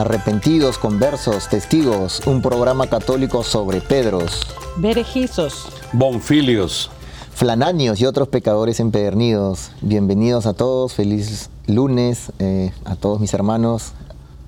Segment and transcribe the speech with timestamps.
[0.00, 4.46] Arrepentidos, conversos, testigos, un programa católico sobre Pedros,
[4.78, 5.66] Berejizos.
[5.92, 6.90] Bonfilios.
[7.34, 9.72] flananios y otros pecadores empedernidos.
[9.82, 13.92] Bienvenidos a todos, feliz lunes eh, a todos mis hermanos.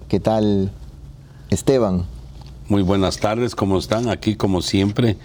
[0.08, 0.72] ¿Qué tal,
[1.50, 2.06] Esteban?
[2.68, 4.08] Muy buenas tardes, ¿cómo están?
[4.08, 5.18] Aquí como siempre,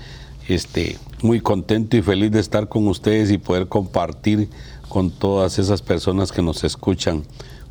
[0.50, 4.50] este, muy contento y feliz de estar con ustedes y poder compartir
[4.90, 7.24] con todas esas personas que nos escuchan.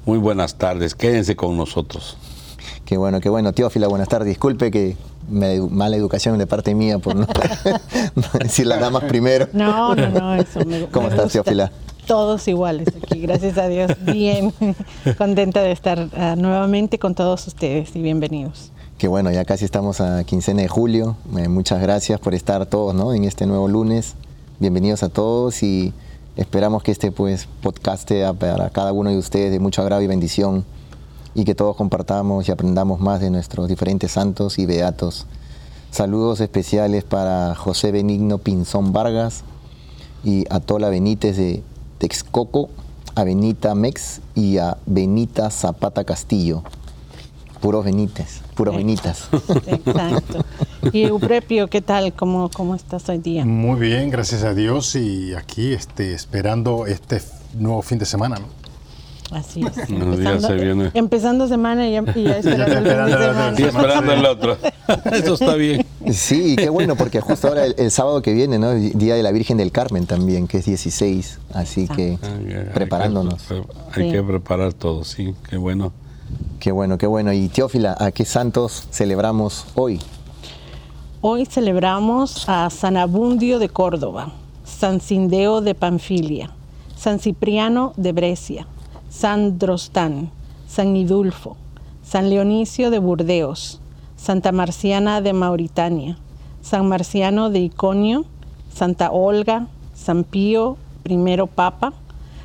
[0.06, 2.16] Muy buenas tardes, quédense con nosotros.
[2.86, 3.52] Qué bueno, qué bueno.
[3.52, 4.28] Teófila, buenas tardes.
[4.28, 4.96] Disculpe que
[5.28, 7.26] me, mala educación de parte mía por no,
[8.14, 9.48] no decir las damas primero.
[9.52, 11.42] No, no, no, eso me ¿Cómo me estás, gusta.
[11.42, 11.72] Teófila?
[12.06, 13.90] Todos iguales aquí, gracias a Dios.
[14.04, 14.54] Bien,
[15.18, 18.70] contenta de estar ah, nuevamente con todos ustedes y bienvenidos.
[18.98, 21.16] Que bueno, ya casi estamos a quincena de julio.
[21.36, 23.12] Eh, muchas gracias por estar todos ¿no?
[23.12, 24.14] en este nuevo lunes.
[24.60, 25.92] Bienvenidos a todos y
[26.36, 30.06] esperamos que este pues, podcast sea para cada uno de ustedes de mucho agrado y
[30.06, 30.64] bendición
[31.36, 35.26] y que todos compartamos y aprendamos más de nuestros diferentes santos y beatos.
[35.90, 39.44] Saludos especiales para José Benigno Pinzón Vargas
[40.24, 41.62] y a Tola Benítez de
[41.98, 42.70] Texcoco,
[43.14, 46.62] a Benita Mex y a Benita Zapata Castillo.
[47.60, 49.28] Puros Benítez, puros Benitas.
[49.66, 50.42] Exacto.
[50.90, 52.14] Y Euprepio, ¿qué tal?
[52.14, 53.44] ¿Cómo, cómo estás hoy día?
[53.44, 57.20] Muy bien, gracias a Dios y aquí este, esperando este
[57.58, 58.36] nuevo fin de semana.
[58.36, 58.65] ¿no?
[59.32, 59.88] Así es.
[59.90, 60.90] Unos días se viene.
[60.94, 63.54] empezando semana y ya, y ya esperando el fin de esperando la semana.
[63.58, 64.56] Y esperando el otro.
[65.12, 65.84] Eso está bien.
[66.12, 68.72] Sí, qué bueno, porque justo ahora el, el sábado que viene, ¿no?
[68.74, 73.50] Día de la Virgen del Carmen también, que es 16, así que Hay preparándonos.
[73.50, 73.56] Hay
[73.92, 74.12] que, hay Sí.
[74.16, 75.92] que preparar todo, sí, qué bueno.
[76.60, 77.32] Qué bueno, qué bueno.
[77.32, 80.00] Y Teófila, ¿a qué santos celebramos hoy?
[81.20, 84.32] Hoy celebramos a San Abundio de Córdoba,
[84.64, 86.50] San Cindeo de Panfilia,
[86.96, 88.66] San Cipriano de Brescia,
[89.18, 90.30] San Drostán,
[90.68, 91.56] San Idulfo,
[92.02, 93.80] San Leonicio de Burdeos,
[94.14, 96.18] Santa Marciana de Mauritania,
[96.60, 98.26] San Marciano de Iconio,
[98.70, 100.76] Santa Olga, San Pío
[101.08, 101.16] I
[101.54, 101.94] Papa,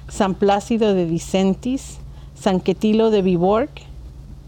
[0.08, 1.98] San Plácido de Dicentis,
[2.36, 3.72] San Quetilo de Viborg,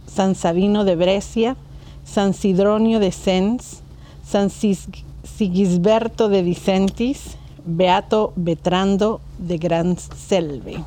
[0.08, 1.58] San Sabino de Brescia,
[2.06, 3.82] San Sidronio de Sens,
[4.26, 7.36] San Sigisberto de Dicentis,
[7.66, 10.84] Beato Betrando de Gran Selve.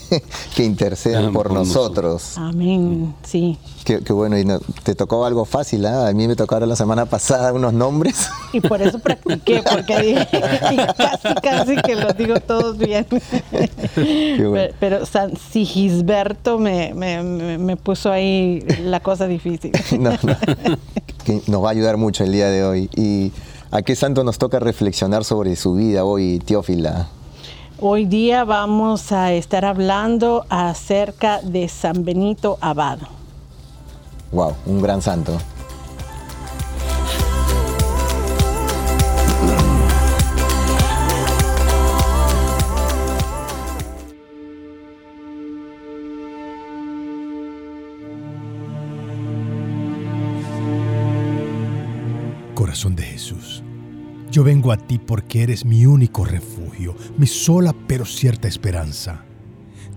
[0.56, 2.36] que intercedan por, nosotros.
[2.36, 3.58] Amén, sí.
[3.84, 4.44] Qué, bueno, y
[4.82, 6.08] te tocó algo fácil, ¿ah?
[6.08, 8.28] A mí me tocaron la semana pasada unos nombres.
[8.52, 10.28] Y por eso practiqué, porque dije,
[10.96, 13.06] casi, casi que los digo todos bien.
[14.80, 19.72] pero, San Sigisberto me, me, puso ahí la cosa difícil.
[21.46, 22.88] nos va a ayudar mucho el día de hoy.
[22.96, 23.32] ¿Y
[23.70, 27.08] a qué santo nos toca reflexionar sobre su vida hoy, Teófila?
[27.78, 33.00] Hoy día vamos a estar hablando acerca de San Benito Abad.
[34.32, 35.36] Wow, un gran santo.
[52.54, 53.62] Corazón de Jesús,
[54.30, 59.24] yo vengo a ti porque eres mi único refugio, mi sola pero cierta esperanza.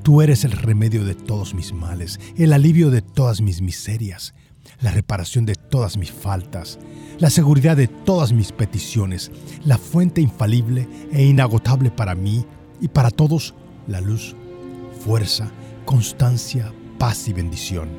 [0.03, 4.33] Tú eres el remedio de todos mis males, el alivio de todas mis miserias,
[4.81, 6.79] la reparación de todas mis faltas,
[7.17, 9.31] la seguridad de todas mis peticiones,
[9.65, 12.45] la fuente infalible e inagotable para mí
[12.79, 13.55] y para todos,
[13.87, 14.35] la luz,
[15.03, 15.51] fuerza,
[15.85, 17.89] constancia, paz y bendición.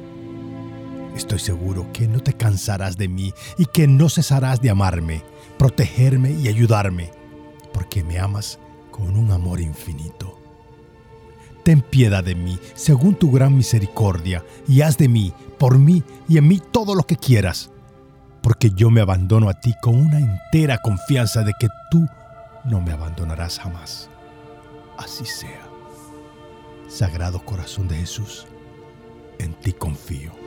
[1.16, 5.22] Estoy seguro que no te cansarás de mí y que no cesarás de amarme,
[5.60, 7.10] protegerme y ayudarme,
[7.74, 8.58] porque me amas
[8.90, 10.40] con un amor infinito
[11.62, 16.38] ten piedad de mí, según tu gran misericordia, y haz de mí, por mí y
[16.38, 17.70] en mí todo lo que quieras,
[18.42, 22.06] porque yo me abandono a ti con una entera confianza de que tú
[22.64, 24.08] no me abandonarás jamás.
[24.96, 25.68] Así sea.
[26.88, 28.46] Sagrado Corazón de Jesús,
[29.38, 30.39] en ti confío.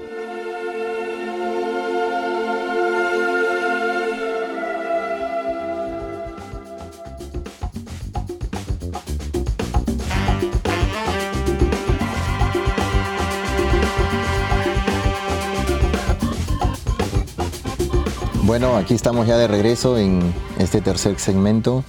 [18.54, 21.84] Bueno, aquí estamos ya de regreso en este tercer segmento.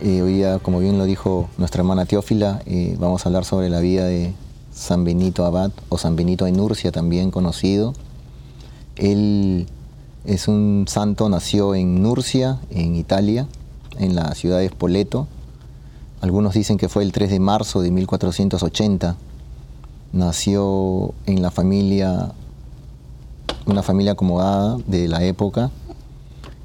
[0.00, 3.68] Eh, hoy día, como bien lo dijo nuestra hermana Teófila, eh, vamos a hablar sobre
[3.68, 4.34] la vida de
[4.72, 7.94] San Benito Abad o San Benito de Nurcia, también conocido.
[8.96, 9.68] Él
[10.24, 13.46] es un santo, nació en Nurcia, en Italia,
[13.96, 15.28] en la ciudad de Spoleto.
[16.20, 19.14] Algunos dicen que fue el 3 de marzo de 1480.
[20.12, 22.32] Nació en la familia
[23.66, 25.70] una familia acomodada de la época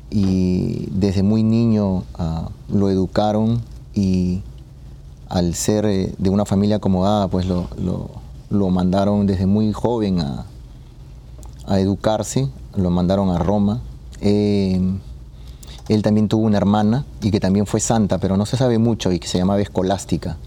[0.10, 3.62] y desde muy niño ah, lo educaron
[3.94, 4.42] y
[5.30, 10.46] al ser eh, de una familia acomodada pues lo, mandaron desde muy joven a,
[11.80, 13.80] educarse, lo mandaron a Roma.
[14.20, 15.00] Em,
[15.88, 19.14] él también tuvo una hermana y que también fue santa, pero no se sabe mucho
[19.14, 20.38] y que se llamaba Escolástica.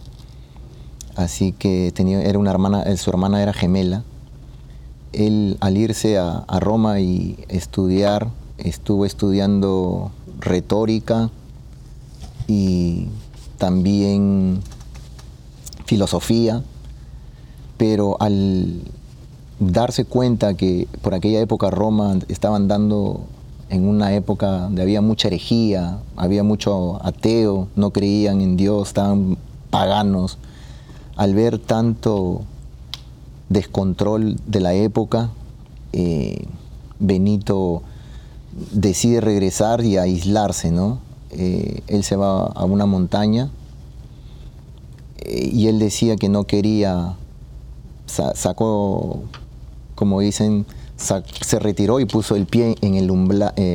[1.16, 4.02] Así que tenía, era una hermana, su hermana era gemela
[5.14, 8.28] él al irse a, Roma y estudiar,
[8.58, 11.30] estuvo estudiando retórica
[12.46, 13.08] y
[13.58, 14.60] también
[15.86, 16.62] filosofía,
[17.76, 18.80] pero al
[19.60, 23.24] darse cuenta que por aquella época Roma estaban dando
[23.70, 29.38] en una época donde había mucha herejía, había mucho ateo, no creían en Dios, estaban
[29.70, 30.38] paganos,
[31.16, 32.42] al ver tanto
[33.54, 35.30] descontrol de la época,
[35.94, 36.44] eh,
[36.98, 37.82] Benito
[38.72, 40.98] decide regresar y aislarse, ¿no?
[41.30, 43.50] Eh, él se va a una montaña
[45.18, 47.16] eh, y él decía que no quería,
[48.06, 49.22] sacó,
[49.94, 53.10] como dicen, se retiró y puso el pie en el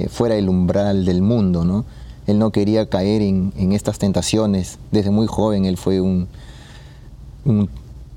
[0.09, 1.86] fuera del umbral del mundo, ¿no?
[2.27, 4.77] Él no quería caer en, estas tentaciones.
[4.91, 6.27] Desde muy joven él fue un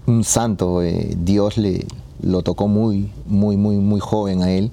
[0.06, 1.86] un santo, eh, Dios le
[2.22, 4.70] lo tocó muy, muy, muy, muy joven a él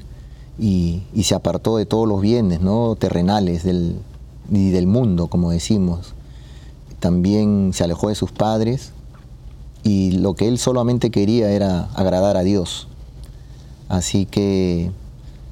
[0.58, 2.96] y, se apartó de todos los bienes ¿no?
[2.96, 3.96] terrenales del,
[4.52, 6.14] y del mundo, como decimos.
[7.00, 8.92] También se alejó de sus padres
[9.84, 12.88] y lo que él solamente quería era agradar a Dios.
[13.88, 14.92] Así que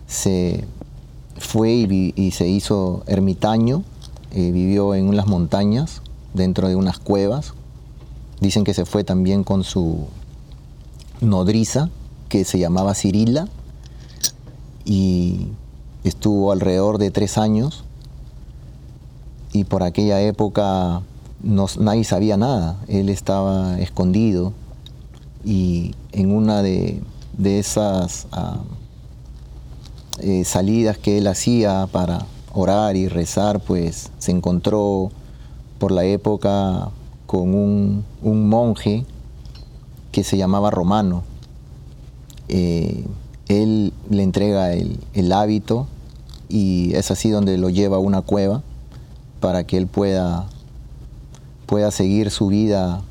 [0.05, 0.65] se
[1.38, 3.84] fue y, se hizo ermitaño,
[4.31, 6.01] eh, vivió en unas montañas,
[6.34, 7.53] dentro de unas cuevas,
[8.39, 10.08] Dicen que se fue también con su
[11.22, 11.89] nodriza,
[12.29, 13.48] que se llamaba Cirila,
[14.86, 15.48] y
[16.03, 17.84] estuvo alrededor de tres años.
[19.53, 21.01] Y por aquella época
[21.41, 24.53] nadie sabía nada, él estaba escondido.
[25.44, 27.01] Y en una de,
[27.44, 28.60] esas ah,
[30.20, 35.12] eh, salidas que él hacía para orar y rezar, pues se encontró
[35.79, 36.91] por la época
[37.27, 38.03] con un,
[38.50, 39.05] monje
[40.12, 41.24] que se llamaba Romano.
[42.48, 43.05] Eh,
[43.50, 45.88] él le entrega el, hábito
[46.50, 48.63] y es así donde lo lleva a una cueva
[49.41, 50.48] para que él pueda,
[51.65, 53.01] pueda seguir su vida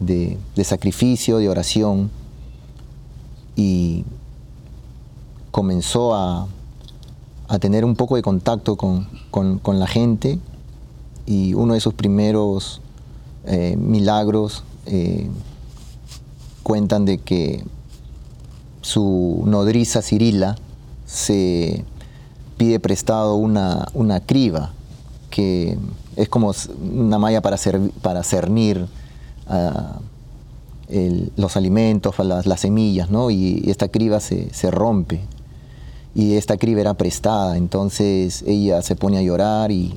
[0.00, 2.10] de, sacrificio, de oración
[3.56, 4.04] y
[5.52, 6.48] comenzó a,
[7.60, 9.08] tener un poco de contacto con,
[9.64, 10.38] la gente
[11.24, 12.80] y uno de sus primeros
[13.50, 15.26] eh, milagros eh,
[16.62, 17.64] cuentan de que
[18.82, 20.56] su nodriza Cirila
[21.06, 21.82] se
[22.58, 24.72] pide prestado una, una criba,
[25.30, 25.78] que
[26.16, 26.52] es como
[26.92, 27.56] una malla para,
[28.02, 28.86] para cernir
[29.48, 29.98] ah,
[31.36, 33.30] los alimentos, las, semillas, ¿no?
[33.30, 35.20] y, esta criba se, se, rompe.
[36.14, 39.94] Y esta criba era prestada, entonces ella se pone a llorar y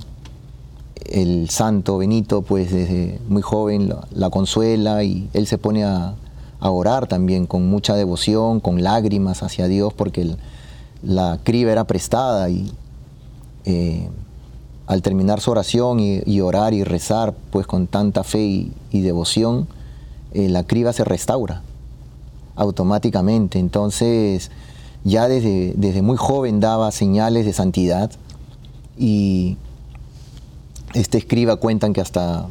[1.06, 6.16] el santo Benito, pues desde muy joven la consuela y él se pone a,
[6.64, 10.36] orar también con mucha devoción, con lágrimas hacia Dios, porque
[11.02, 12.72] la criba era prestada y
[13.66, 14.08] eh,
[14.86, 19.68] al terminar su oración y, orar y rezar, pues con tanta fe y, devoción,
[20.34, 21.64] eh, la criba se restaura
[22.56, 23.58] automáticamente.
[23.58, 24.52] Entonces,
[25.04, 28.12] ya desde, desde muy joven daba señales de santidad
[29.00, 29.58] y
[30.94, 32.48] este escriba cuentan que hasta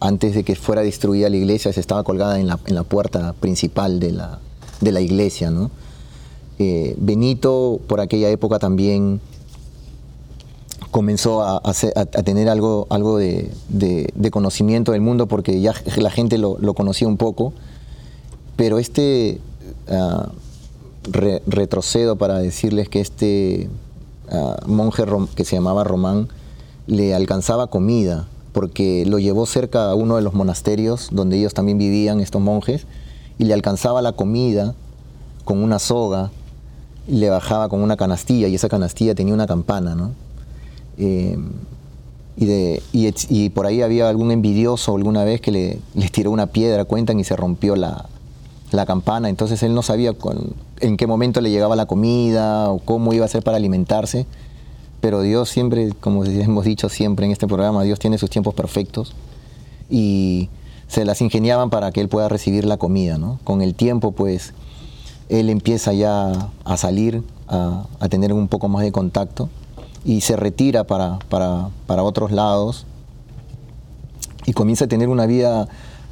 [0.00, 4.12] antes de que fuera destruida la iglesia, se estaba colgada en la, puerta principal de
[4.12, 4.38] la,
[4.80, 5.52] de la iglesia.
[6.58, 9.20] Eh, Benito, por aquella época también
[10.90, 11.60] comenzó a,
[12.24, 13.50] tener algo, algo de,
[14.30, 17.52] conocimiento del mundo porque ya la gente lo, conocía un poco,
[18.56, 19.40] pero este
[19.88, 20.30] ah,
[21.46, 23.68] retrocedo para decirles que este
[24.30, 26.28] ah, monje que se llamaba Román
[26.86, 31.76] le alcanzaba comida porque lo llevó cerca a uno de los monasterios donde ellos también
[31.76, 32.86] vivían, estos monjes,
[33.38, 34.74] y le alcanzaba la comida
[35.44, 36.30] con una soga,
[37.06, 40.12] y le bajaba con una canastilla, y esa canastilla tenía una campana, ¿no?
[40.96, 41.36] Eh,
[42.38, 46.46] y, de, y, por ahí había algún envidioso alguna vez que le, les tiró una
[46.46, 48.06] piedra, cuentan, y se rompió la,
[48.72, 49.28] la campana.
[49.28, 50.14] Entonces él no sabía
[50.80, 54.24] en qué momento le llegaba la comida o cómo iba a ser para alimentarse
[55.00, 59.14] pero Dios siempre, como hemos dicho siempre en este programa, Dios tiene sus tiempos perfectos
[59.90, 60.48] y
[60.88, 63.38] se las ingeniaban para que él pueda recibir la comida, ¿no?
[63.44, 64.54] Con el tiempo, pues,
[65.28, 69.48] él empieza ya a salir, a, tener un poco más de contacto
[70.04, 72.86] y se retira para, para, otros lados
[74.46, 75.68] y comienza a tener una vida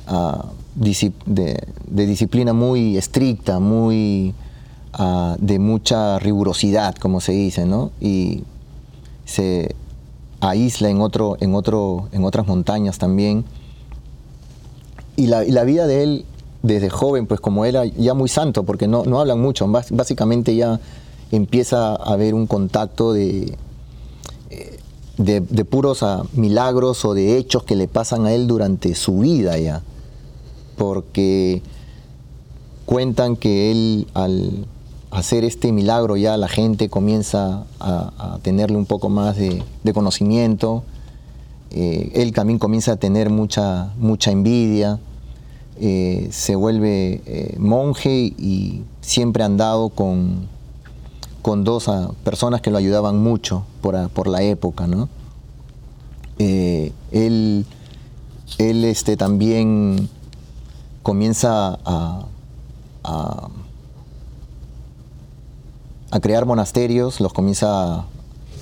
[0.09, 4.35] ah, de, disciplina muy estricta, muy
[4.93, 7.93] ah, de mucha rigurosidad, como se dice, ¿no?
[8.01, 8.43] Y
[9.25, 9.75] se
[10.41, 13.45] aísla en, otro, en, otro, en otras montañas también.
[15.17, 16.25] Y la, vida de él
[16.63, 20.81] desde joven, pues como era ya muy santo, porque no, no hablan mucho, básicamente ya
[21.31, 23.57] empieza a haber un contacto de,
[24.51, 24.79] eh,
[25.19, 29.59] de, puros ah, milagros o de hechos que le pasan a él durante su vida
[29.59, 29.83] ya.
[30.77, 31.63] Porque
[32.87, 34.67] cuentan que él al,
[35.15, 39.63] hacer este milagro ya la gente comienza a, tenerle un poco más de,
[39.95, 40.83] conocimiento,
[41.71, 44.99] eh, él también comienza a tener mucha, mucha envidia,
[45.81, 50.47] eh, se vuelve eh, monje y siempre ha andado con,
[51.43, 54.87] con dos ah, personas que lo ayudaban mucho por, ah, la época.
[54.87, 55.09] ¿no?
[56.39, 57.65] él,
[58.59, 60.09] él este, también
[61.03, 62.27] comienza a
[63.05, 63.49] a
[66.21, 68.07] crear monasterios, los comienza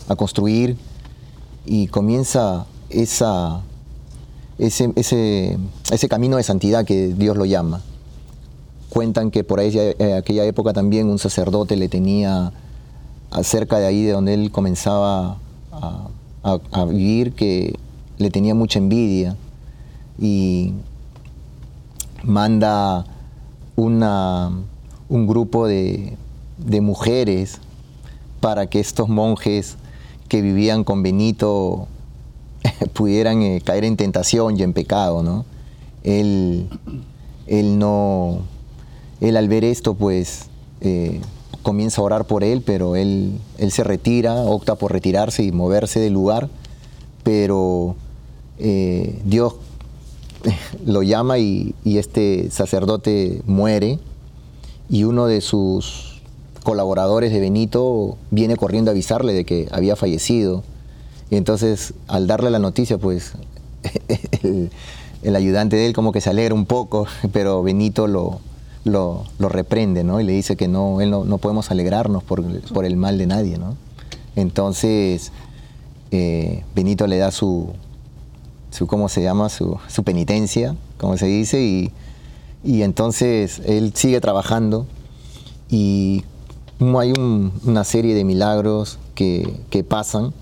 [0.09, 0.76] a, construir
[1.64, 3.61] y comienza esa,
[4.59, 7.80] ese, ese, camino de santidad que Dios lo llama.
[8.90, 12.52] Cuentan que por ahí, en aquella época también un sacerdote le tenía
[13.42, 15.38] cerca de ahí de donde él comenzaba
[16.42, 17.78] a, vivir, que
[18.18, 19.37] le tenía mucha envidia
[20.18, 20.75] y
[22.23, 23.04] manda
[23.76, 24.50] una,
[25.09, 26.16] un grupo de,
[26.64, 27.59] de mujeres
[28.40, 29.76] para que estos monjes
[30.28, 31.87] que vivían con Benito
[32.92, 35.45] pudieran eh, caer en tentación y en pecado, ¿no?
[36.02, 36.69] Él,
[37.47, 38.38] él no,
[39.21, 40.47] él al ver esto, pues
[40.81, 41.21] eh,
[41.62, 46.00] comienza a orar por él, pero él, él se retira, opta por retirarse y moverse
[46.00, 46.49] del lugar,
[47.23, 47.95] pero
[48.59, 49.54] eh, Dios
[50.85, 54.00] lo llama y este sacerdote muere
[54.88, 56.12] y uno de sus
[56.62, 60.62] colaboradores de Benito viene corriendo a avisarle de que había fallecido.
[61.31, 63.33] Y entonces, al darle la noticia, pues
[65.23, 68.40] el ayudante de él como que se alegra un poco, pero Benito lo,
[68.85, 70.21] lo, reprende, ¿no?
[70.21, 73.59] Y le dice que no, él no, podemos alegrarnos por, por, el mal de nadie,
[73.59, 73.76] ¿no?
[74.37, 75.33] Entonces,
[76.11, 77.73] eh, Benito le da su,
[78.71, 79.49] su, ¿cómo se llama?
[79.49, 81.92] Su, su penitencia, como se dice, y,
[82.64, 84.87] y, entonces él sigue trabajando
[85.69, 86.25] y
[87.01, 87.12] hay
[87.65, 90.33] una serie de milagros que, que pasan.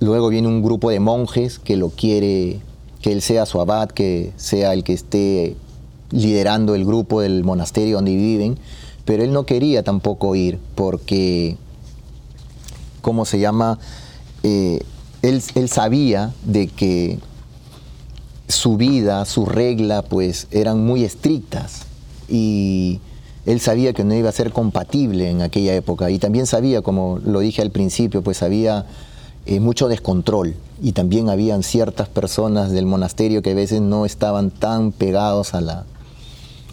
[0.00, 2.60] Luego viene un grupo de monjes que lo quiere,
[3.02, 5.56] que él sea su abad, que sea el que esté
[6.10, 8.58] liderando el grupo del monasterio donde viven,
[9.04, 11.56] pero él no quería tampoco ir porque,
[13.00, 13.78] ¿cómo se llama?
[14.42, 14.80] Eh,
[15.22, 17.18] él, él, sabía de que
[18.46, 21.82] su vida, su regla, pues eran muy estrictas
[22.28, 23.00] y
[23.48, 27.18] él sabía que no iba a ser compatible en aquella época y también sabía, como
[27.24, 28.84] lo dije al principio, pues había
[29.46, 34.50] eh, mucho descontrol y también habían ciertas personas del monasterio que a veces no estaban
[34.50, 35.86] tan pegados a la,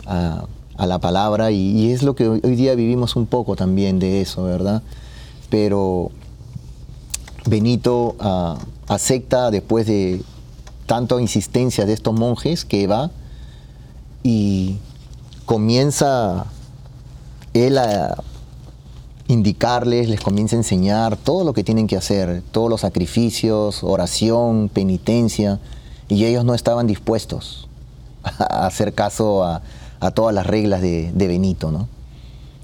[0.05, 4.43] a, la palabra y, es lo que hoy, día vivimos un poco también de eso,
[4.43, 4.83] ¿verdad?
[5.49, 6.11] Pero
[7.45, 8.57] Benito ah,
[8.89, 10.21] acepta después de
[10.87, 13.11] tanta insistencia de estos monjes que va
[14.23, 14.75] y
[15.45, 16.47] comienza
[17.55, 18.21] él a
[19.27, 24.69] indicarles, les comienza a enseñar todo lo que tienen que hacer, todos los sacrificios, oración,
[24.71, 25.59] penitencia,
[26.09, 27.67] y ellos no estaban dispuestos
[28.23, 29.61] a hacer caso a,
[30.13, 31.87] todas las reglas de, Benito, ¿no?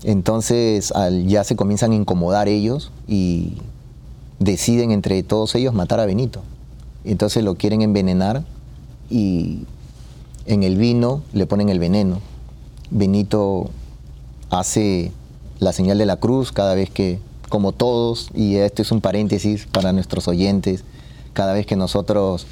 [0.03, 0.93] Entonces
[1.25, 3.57] ya se comienzan a incomodar ellos y
[4.37, 6.43] deciden entre todos ellos matar a Benito.
[7.03, 8.43] Entonces lo quieren envenenar
[9.09, 9.65] y
[10.45, 12.19] en el vino le ponen el veneno.
[12.91, 13.71] Benito
[14.51, 15.11] hace
[15.59, 19.65] la señal de la cruz cada vez que, como todos, y esto es un paréntesis
[19.65, 20.83] para nuestros oyentes,
[21.33, 22.45] cada vez que nosotros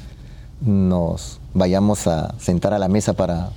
[0.60, 3.50] nos vayamos a sentar a la mesa para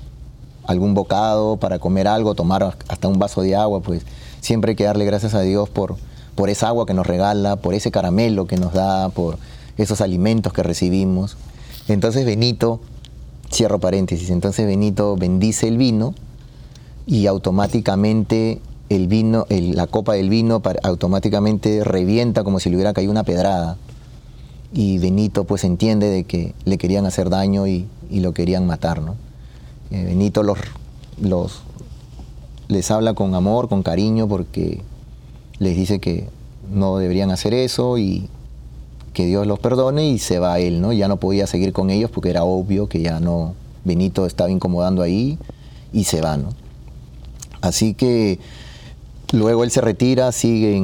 [0.65, 4.03] algún bocado, para comer algo, tomar hasta un vaso de agua, pues
[4.41, 5.95] siempre hay que darle gracias a Dios por,
[6.35, 9.37] por esa agua que nos regala, por ese caramelo que nos da, por
[9.77, 11.37] esos alimentos que recibimos.
[11.87, 12.81] Entonces Benito,
[13.51, 16.13] cierro paréntesis, entonces Benito bendice el vino
[17.05, 23.11] y automáticamente el vino, la copa del vino automáticamente revienta como si le hubiera caído
[23.11, 23.77] una pedrada.
[24.73, 29.15] Y Benito pues entiende de que le querían hacer daño y, lo querían matar, ¿no?
[29.89, 30.59] Eh, Benito los,
[31.19, 31.61] los,
[32.67, 34.81] les habla con amor, con cariño, porque
[35.59, 36.27] les dice que
[36.71, 38.29] no deberían hacer eso y
[39.13, 40.93] que Dios los perdone y se va él, ¿no?
[40.93, 45.01] Ya no podía seguir con ellos porque era obvio que ya no, Benito estaba incomodando
[45.01, 45.37] ahí
[45.91, 46.49] y se va, ¿no?
[47.63, 48.39] Así que
[49.31, 50.75] luego él se retira, sigue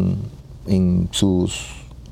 [0.65, 1.65] en, sus,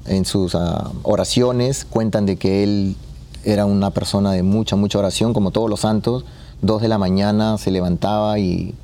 [0.06, 2.97] en sus ah, oraciones, cuentan de que él
[3.45, 6.25] era una persona de mucha, mucha oración, como todos los santos,
[6.62, 8.75] dos de la mañana se levantaba y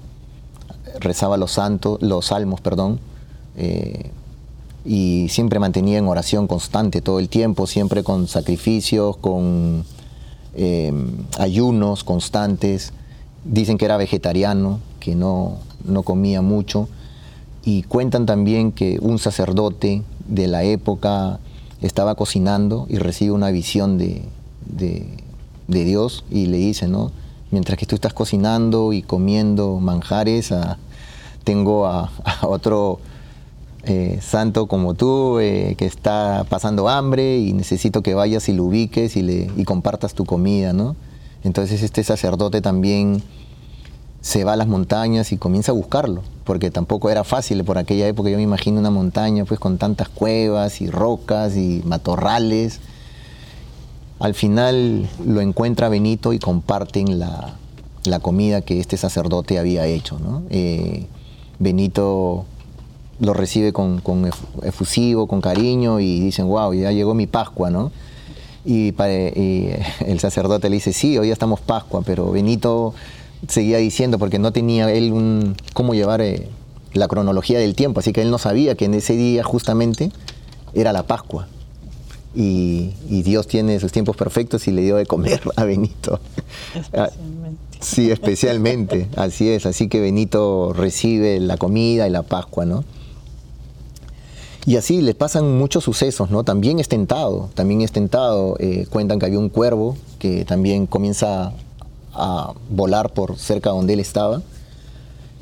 [1.01, 3.01] rezaba los santos, los salmos, perdón,
[3.57, 4.09] eh,
[4.85, 9.83] y siempre mantenía en oración constante todo el tiempo, siempre con sacrificios, con
[10.55, 12.93] em, ayunos constantes.
[13.43, 16.87] Dicen que era vegetariano, que no, no comía mucho.
[17.65, 21.39] Y cuentan también que un sacerdote de la época
[21.81, 24.23] estaba cocinando y recibe una visión de,
[24.65, 25.05] de,
[25.67, 27.11] Dios y le dice, ¿no?
[27.51, 30.53] mientras que tú estás cocinando y comiendo manjares,
[31.43, 32.99] tengo a, otro
[33.85, 38.63] eh, santo como tú eh, que está pasando hambre y necesito que vayas y lo
[38.63, 40.95] ubiques y, y compartas tu comida, ¿no?
[41.43, 43.21] Entonces este sacerdote también
[44.23, 48.07] se va a las montañas y comienza a buscarlo, porque tampoco era fácil por aquella
[48.07, 52.79] época, yo me imagino una montaña pues con tantas cuevas y rocas y matorrales,
[54.19, 57.57] al final lo encuentra Benito y comparten la,
[58.21, 60.17] comida que este sacerdote había hecho.
[60.49, 61.05] Eh,
[61.59, 62.45] Benito
[63.19, 64.01] lo recibe con,
[64.63, 67.91] efusivo, con cariño y dicen, wow, ya llegó mi Pascua, ¿no?
[68.63, 68.93] Y,
[70.05, 72.93] el sacerdote le dice, sí, hoy ya estamos Pascua, pero Benito
[73.47, 76.47] seguía diciendo, porque no tenía él un, cómo llevar eh,
[76.93, 80.11] la cronología del tiempo, así que él no sabía que en ese día justamente
[80.73, 81.47] era la Pascua
[82.35, 86.19] y, Dios tiene sus tiempos perfectos y le dio de comer a Benito.
[86.75, 87.77] Especialmente.
[87.79, 89.65] sí, especialmente, así es.
[89.65, 92.83] Así que Benito recibe la comida y la Pascua, ¿no?
[94.65, 96.43] Y así le pasan muchos sucesos, ¿no?
[96.43, 98.55] También es tentado, también es tentado.
[98.59, 101.51] Eh, cuentan que había un cuervo que también comienza
[102.13, 104.41] a volar por cerca donde él estaba.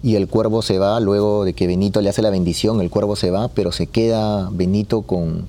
[0.03, 3.15] Y el cuervo se va, luego de que Benito le hace la bendición, el cuervo
[3.15, 5.45] se va, pero se queda Benito con,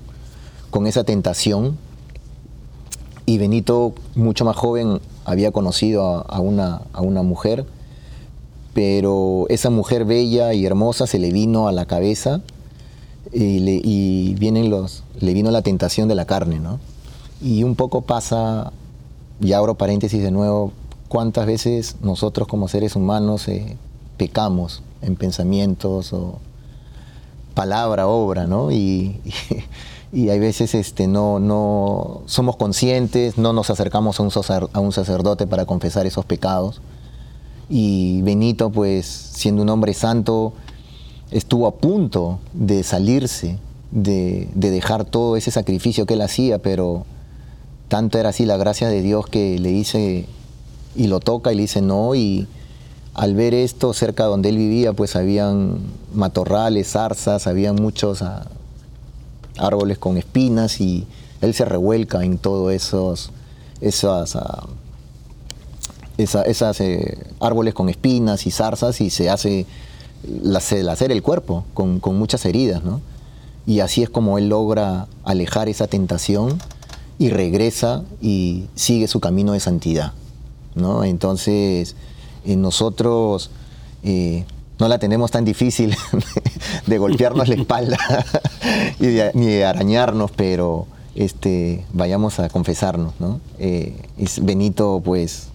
[0.69, 1.77] con esa tentación.
[3.25, 7.65] Y Benito, mucho más joven, había conocido a, una, a una mujer,
[8.73, 12.41] pero esa mujer bella y hermosa se le vino a la cabeza
[13.31, 16.79] y, le, y vienen los, le vino la tentación de la carne, ¿no?
[17.41, 18.71] Y un poco pasa,
[19.41, 20.73] y abro paréntesis de nuevo,
[21.13, 23.77] cuántas veces nosotros como seres humanos eh,
[24.17, 26.39] pecamos en pensamientos o
[27.53, 28.71] palabra, obra, ¿no?
[28.71, 29.21] Y,
[30.11, 35.67] y, hay veces este, no, no somos conscientes, no nos acercamos a un, sacerdote para
[35.67, 36.81] confesar esos pecados.
[37.69, 40.53] Y Benito, pues siendo un hombre santo,
[41.29, 43.59] estuvo a punto de salirse,
[43.91, 47.05] de, de dejar todo ese sacrificio que él hacía, pero
[47.87, 50.25] tanto era así la gracia de Dios que le dice
[50.95, 52.47] y lo toca y le dice no y
[53.13, 55.79] al ver esto cerca donde él vivía pues habían
[56.13, 58.47] matorrales, zarzas, habían muchos ah,
[59.57, 61.05] árboles con espinas y
[61.41, 63.31] él se revuelca en todos esos
[63.81, 64.67] esas, ah,
[66.17, 69.65] esas eh, árboles con espinas y zarzas y se hace
[70.55, 73.01] hacer el cuerpo con, con muchas heridas, ¿no?
[73.65, 76.59] Y así es como él logra alejar esa tentación
[77.17, 80.13] y regresa y sigue su camino de santidad.
[80.75, 81.03] ¿No?
[81.03, 81.95] Entonces,
[82.45, 83.49] eh, nosotros
[84.03, 84.45] eh,
[84.79, 85.95] no la tenemos tan difícil
[86.87, 87.97] de golpearnos la espalda
[88.99, 93.13] ni de arañarnos, pero este, vayamos a confesarnos.
[93.19, 93.39] ¿no?
[93.59, 93.95] Eh,
[94.41, 95.49] Benito pues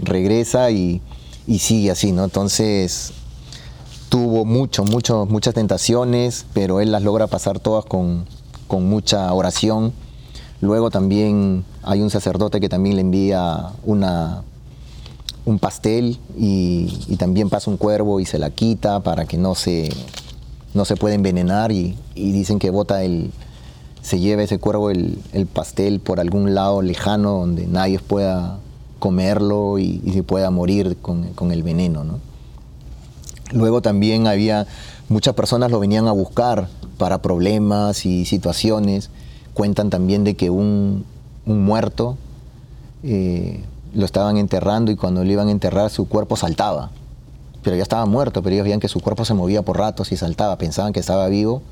[0.00, 1.00] regresa y,
[1.58, 2.24] sigue así, ¿no?
[2.24, 3.12] Entonces
[4.08, 8.24] tuvo mucho, mucho, muchas tentaciones, pero él las logra pasar todas con,
[8.68, 9.92] con mucha oración
[10.60, 14.42] Luego también hay un sacerdote que también le envía una,
[15.44, 19.90] un pastel y, también pasa un cuervo y se la quita para que no se,
[20.74, 23.30] no se pueda envenenar y, dicen que bota el,
[24.02, 25.18] se lleva ese cuervo el,
[25.52, 28.58] pastel por algún lado lejano donde nadie pueda
[28.98, 32.04] comerlo y, se pueda morir con, el veneno.
[33.52, 34.66] Luego también había,
[35.08, 39.10] muchas personas lo venían a buscar para problemas y situaciones
[39.54, 41.04] Cuentan también de que un,
[41.44, 42.16] muerto
[43.02, 46.90] eh, lo estaban enterrando y cuando lo iban a enterrar su cuerpo saltaba.
[47.62, 50.16] Pero ya estaba muerto, pero ellos veían que su cuerpo se movía por ratos y
[50.16, 50.56] saltaba.
[50.56, 51.62] Pensaban que estaba vivo,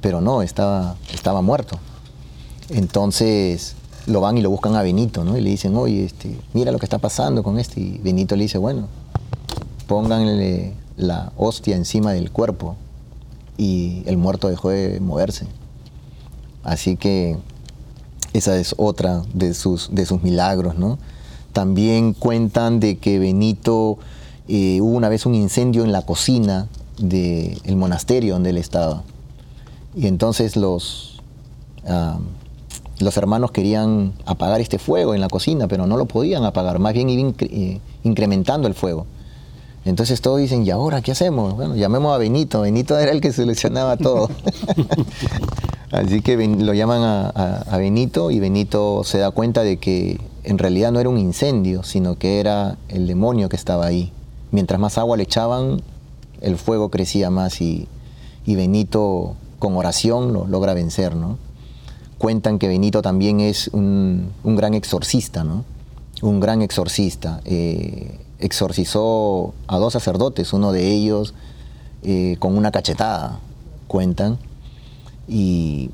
[0.00, 1.78] pero no, estaba, estaba muerto.
[2.70, 5.36] Entonces lo van y lo buscan a Benito, ¿no?
[5.36, 7.80] Y le dicen, oye, este, mira lo que está pasando con este.
[7.80, 8.88] Y Benito le dice, bueno,
[9.86, 12.76] pónganle la hostia encima del cuerpo.
[13.56, 15.46] Y el muerto dejó de moverse.
[16.62, 17.36] Así que
[18.34, 20.98] esa es otra de sus, de sus milagros, ¿no?
[21.52, 23.96] También cuentan de que Benito
[24.48, 26.66] eh, hubo una vez un incendio en la cocina
[26.98, 29.04] del monasterio donde él estaba.
[29.94, 31.22] Y entonces los,
[31.86, 32.18] ah,
[32.98, 36.92] los hermanos querían apagar este fuego en la cocina, pero no lo podían apagar, más
[36.92, 39.06] bien iban eh, incrementando el fuego.
[39.84, 41.54] Entonces todos dicen, ¿y ahora qué hacemos?
[41.54, 42.62] Bueno, llamemos a Benito.
[42.62, 44.28] Benito era el que solucionaba todo.
[45.94, 50.90] Así que lo llaman a, Benito y Benito se da cuenta de que en realidad
[50.90, 54.12] no era un incendio, sino que era el demonio que estaba ahí.
[54.50, 55.82] Mientras más agua le echaban,
[56.40, 57.86] el fuego crecía más y,
[58.44, 61.14] Benito con oración lo logra vencer.
[61.14, 61.38] ¿no?
[62.18, 65.64] Cuentan que Benito también es un, gran exorcista, ¿no?
[66.22, 67.40] un gran exorcista.
[67.44, 71.34] Eh, exorcizó a dos sacerdotes, uno de ellos
[72.02, 73.38] eh, con una cachetada,
[73.86, 74.38] cuentan
[75.28, 75.90] y,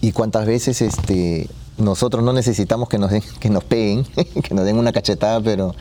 [0.00, 4.04] y cuántas veces este, nosotros no necesitamos que nos, que nos peguen,
[4.42, 5.74] que nos den una cachetada, pero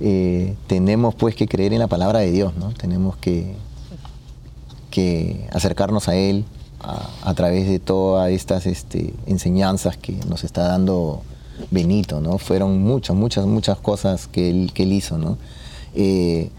[0.00, 2.72] eh, tenemos pues que creer en la palabra de Dios, ¿no?
[2.72, 3.54] Tenemos que,
[4.90, 6.44] que acercarnos a Él
[6.82, 11.22] a, través de todas estas este, enseñanzas que nos está dando
[11.70, 12.38] Benito, ¿no?
[12.38, 15.36] Fueron muchas, muchas, muchas cosas que él, que él hizo, ¿no?
[15.94, 16.50] Eh,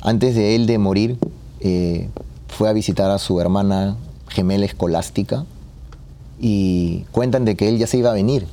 [0.00, 1.18] antes de él de morir,
[1.60, 2.08] eh,
[2.50, 3.96] fue a visitar a su hermana
[4.28, 5.44] gemela escolástica
[6.40, 8.46] y cuentan de que él ya se iba a venir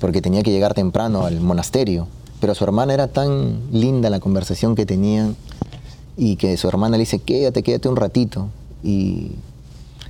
[0.00, 2.06] porque tenía que llegar temprano al monasterio.
[2.40, 5.36] Pero su hermana era tan linda la conversación que tenían
[6.16, 8.48] y que su hermana le dice, quédate, quédate un ratito.
[8.82, 9.32] Y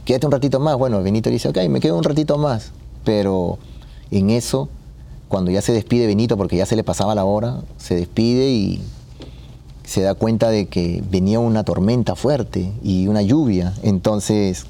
[0.05, 0.77] quédate un ratito más.
[0.77, 2.73] Bueno, Benito dice, ok, me quedo un ratito más.
[3.05, 3.59] Pero
[4.11, 4.69] en eso,
[5.29, 8.83] cuando ya se despide Benito, porque ya se le pasaba la hora, se despide y
[9.89, 13.73] se da cuenta de que venía una tormenta fuerte y una lluvia.
[13.83, 14.67] Entonces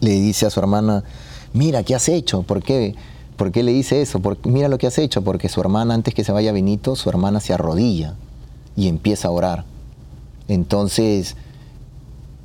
[0.00, 1.04] le dice a su hermana,
[1.52, 2.42] mira, ¿qué has hecho?
[2.42, 2.96] ¿Por qué?
[3.36, 4.20] ¿Por qué le dice eso?
[4.42, 7.38] mira lo que has hecho, porque su hermana, antes que se vaya Benito, su hermana
[7.38, 8.16] se arrodilla
[8.76, 9.64] y empieza a orar.
[10.48, 11.36] Entonces,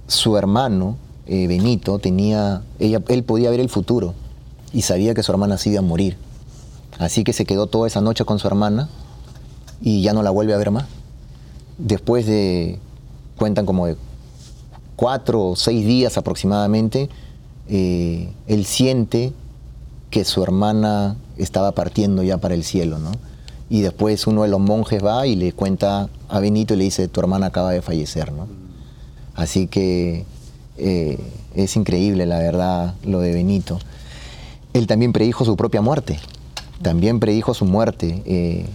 [0.05, 4.13] su hermano, eh, Benito, tenía, él podía ver el futuro
[4.73, 6.17] y sabía que su hermana se iba a morir.
[6.99, 8.89] Así que se quedó toda esa noche con su hermana
[9.81, 10.85] y ya no la vuelve a ver más.
[11.77, 12.79] Después de,
[13.37, 13.97] cuentan como de
[14.95, 17.09] cuatro o seis días aproximadamente,
[17.67, 19.33] eh, él siente
[20.09, 23.11] que su hermana estaba partiendo ya para el cielo, ¿no?
[23.69, 27.07] Y después uno de los monjes va y le cuenta a Benito y le dice,
[27.07, 28.47] tu hermana acaba de fallecer, ¿no?
[29.33, 30.25] Así que
[30.77, 31.19] eh,
[31.55, 33.79] es increíble, la verdad, lo de Benito.
[34.73, 36.19] Él también predijo su propia muerte,
[36.81, 38.65] también predijo su muerte, eh,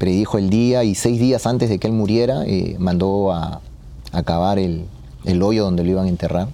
[0.00, 3.60] predijo el día y seis días antes de que él muriera eh, mandó a,
[4.12, 4.86] acabar el,
[5.26, 6.48] el, hoyo donde lo iban a enterrar.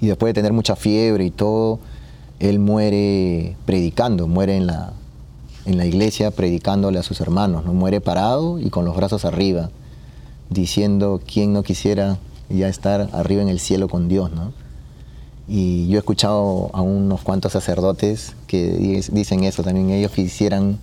[0.00, 1.78] Y después de tener mucha fiebre y todo,
[2.40, 4.94] él muere predicando, muere en la,
[5.66, 7.74] en la iglesia predicándole a sus hermanos, ¿no?
[7.74, 9.68] muere parado y con los brazos arriba,
[10.48, 12.16] diciendo quién no quisiera
[12.48, 14.52] ya estar arriba en el cielo con Dios, ¿no?
[15.46, 20.78] Y yo he escuchado a unos cuantos sacerdotes que dicen eso también, ellos quisieran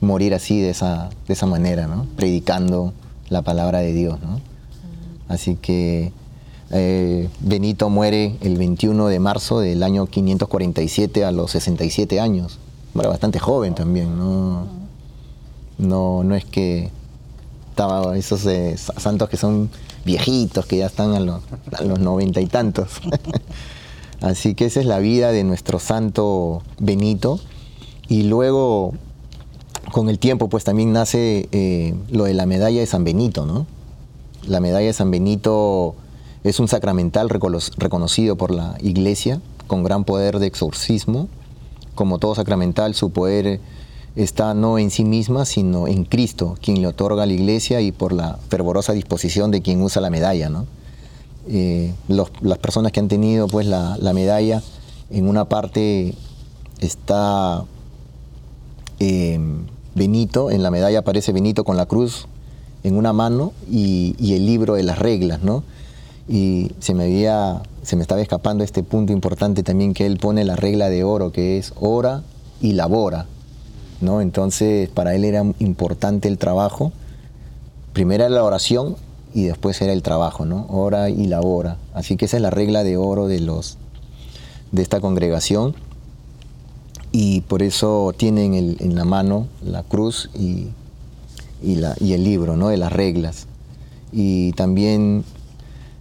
[0.00, 2.06] morir así, de esa, de esa manera, ¿no?
[2.16, 2.92] Predicando
[3.28, 4.40] la palabra de Dios, ¿no?
[5.28, 6.12] Así que
[6.70, 12.58] eh, Benito muere el 21 de marzo del año 547 a los 67 años.
[12.94, 14.66] Muere bastante joven también, ¿no?
[15.78, 16.90] No, no es que
[17.70, 19.70] estaba esos eh, santos que son
[20.04, 21.42] viejitos, que ya están a los,
[22.00, 23.00] noventa y tantos.
[24.20, 27.38] Así que esa es la vida de nuestro santo Benito.
[28.08, 28.94] Y luego,
[29.92, 33.66] con el tiempo, pues también nace eh, lo de la medalla de San Benito, ¿no?
[34.46, 35.94] La medalla de San Benito
[36.44, 41.28] es un sacramental reconocido por la Iglesia con gran poder de exorcismo.
[41.94, 43.60] Como todo sacramental, su poder
[44.16, 47.92] está no en sí misma, sino en Cristo, quien le otorga a la iglesia y
[47.92, 50.48] por la fervorosa disposición de quien usa la medalla.
[50.48, 50.66] ¿no?
[51.48, 54.62] Eh, las personas que han tenido pues, la, medalla,
[55.10, 56.14] en una parte
[56.80, 57.64] está
[58.98, 59.66] em,
[59.98, 62.28] Benito, en la medalla aparece Benito con la cruz
[62.84, 65.64] en una mano y, el libro de las reglas, ¿no?
[66.28, 70.44] Y se me había, se me estaba escapando este punto importante también que él pone
[70.44, 72.22] la regla de oro, que es ora
[72.60, 73.26] y labora.
[74.00, 74.20] ¿no?
[74.20, 76.92] Entonces, para él era importante el trabajo.
[77.92, 78.96] Primero era la oración
[79.34, 80.66] y después era el trabajo, ¿no?
[80.68, 81.78] Ora y labora.
[81.94, 83.78] Así que esa es la regla de oro de, los,
[84.70, 85.74] de esta congregación.
[87.10, 90.68] Y por eso tienen en la mano la cruz y,
[91.62, 92.68] el libro, ¿no?
[92.68, 93.46] De las reglas.
[94.12, 95.24] Y también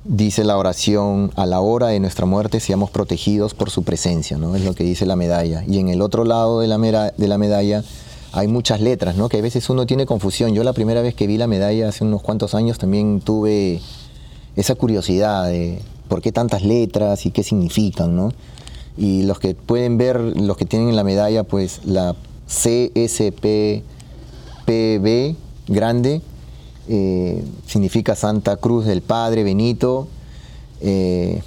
[0.03, 4.55] dice la oración, a la hora de nuestra muerte seamos protegidos por su presencia, ¿no?
[4.55, 5.63] Es lo que dice la medalla.
[5.67, 7.83] Y en el otro lado de la, de la medalla
[8.31, 9.29] hay muchas letras, ¿no?
[9.29, 10.53] Que a veces uno tiene confusión.
[10.53, 13.81] Yo la primera vez que vi la medalla hace unos cuantos años también tuve
[14.55, 18.31] esa curiosidad de por qué tantas letras y qué significan, ¿no?
[18.97, 22.15] Y los que pueden ver, los que tienen la medalla, pues la
[22.47, 23.83] CSPPB
[25.67, 26.21] grande,
[26.87, 30.07] eh, significa Santa Cruz del Padre Benito,
[30.81, 31.41] eh,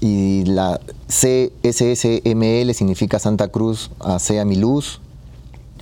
[0.00, 5.00] y la CSSML significa Santa Cruz sea mi luz,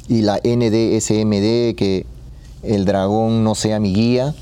[0.09, 2.07] y la NDSMD que
[2.63, 4.35] el dragón no sea mi guía.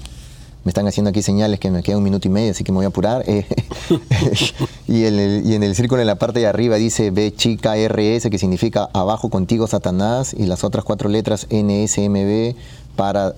[0.65, 2.77] Me están haciendo aquí señales que me queda un minuto y medio, así que me
[2.77, 3.23] voy a apurar.
[3.27, 3.47] Eh,
[4.89, 8.89] y, en el, círculo en la parte de arriba dice B chica RS, que significa
[8.95, 12.57] abajo contigo Satanás, y las otras cuatro letras NSMB
[12.97, 13.35] para,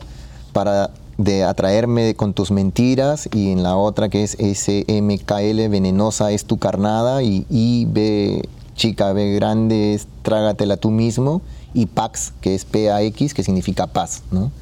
[0.52, 6.44] para de atraerme con tus mentiras y en la otra que es SMKL, venenosa es
[6.44, 8.42] tu carnada y IB
[8.74, 11.40] chica B grande es trágatela tú mismo
[11.72, 14.52] y Pax que es PAX que significa paz, ¿no?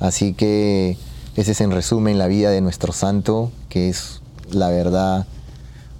[0.00, 0.96] Así que
[1.36, 5.26] ese es en resumen la vida de nuestro santo que es la verdad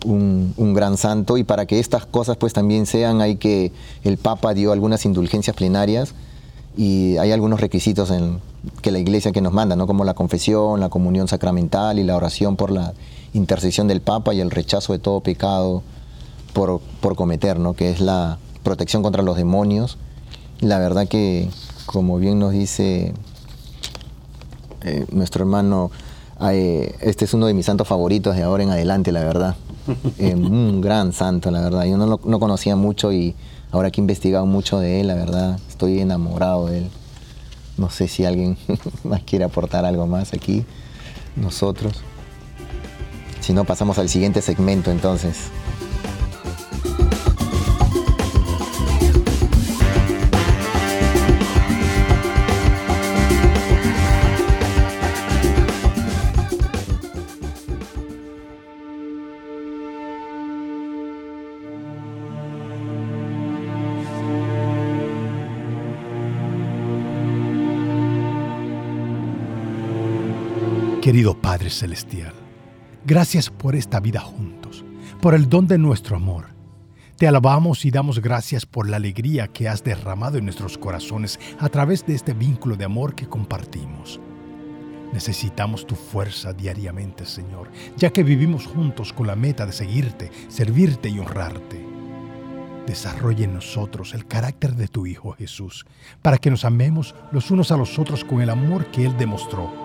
[0.04, 3.72] un, gran santo y para que estas cosas pues también sean hay que
[4.04, 6.14] el Papa dio algunas indulgencias plenarias
[6.76, 8.40] y hay algunos requisitos en,
[8.80, 9.86] que la iglesia que nos manda, ¿no?
[9.86, 12.94] como la confesión, la comunión sacramental y la oración por la
[13.34, 15.82] intercesión del Papa y el rechazo de todo pecado
[16.52, 17.74] por, por cometer, ¿no?
[17.74, 19.98] que es la protección contra los demonios.
[20.60, 21.50] La verdad que,
[21.86, 23.12] como bien nos dice
[24.84, 25.90] eh, nuestro hermano,
[26.50, 29.56] eh, este es uno de mis santos favoritos de ahora en adelante, la verdad.
[30.18, 31.84] Eh, un gran santo, la verdad.
[31.86, 33.34] Yo no, no conocía mucho y
[33.72, 36.90] ahora que he investigado mucho de él, la verdad, estoy enamorado de él.
[37.76, 38.56] No sé si alguien
[39.04, 40.64] más quiere aportar algo más aquí.
[41.34, 41.94] Nosotros.
[43.40, 45.50] Si no, pasamos al siguiente segmento entonces.
[71.62, 72.32] Padre Celestial,
[73.06, 74.84] gracias por esta vida juntos,
[75.20, 76.46] por el don de nuestro amor.
[77.16, 81.68] Te alabamos y damos gracias por la alegría que has derramado en nuestros corazones a
[81.68, 84.18] través de este vínculo de amor que compartimos.
[85.12, 91.10] Necesitamos tu fuerza diariamente, Señor, ya que vivimos juntos con la meta de seguirte, servirte
[91.10, 91.80] y honrarte.
[92.88, 95.86] Desarrolla en nosotros el carácter de tu Hijo Jesús,
[96.22, 99.81] para que nos amemos los unos a los otros con el amor que Él demostró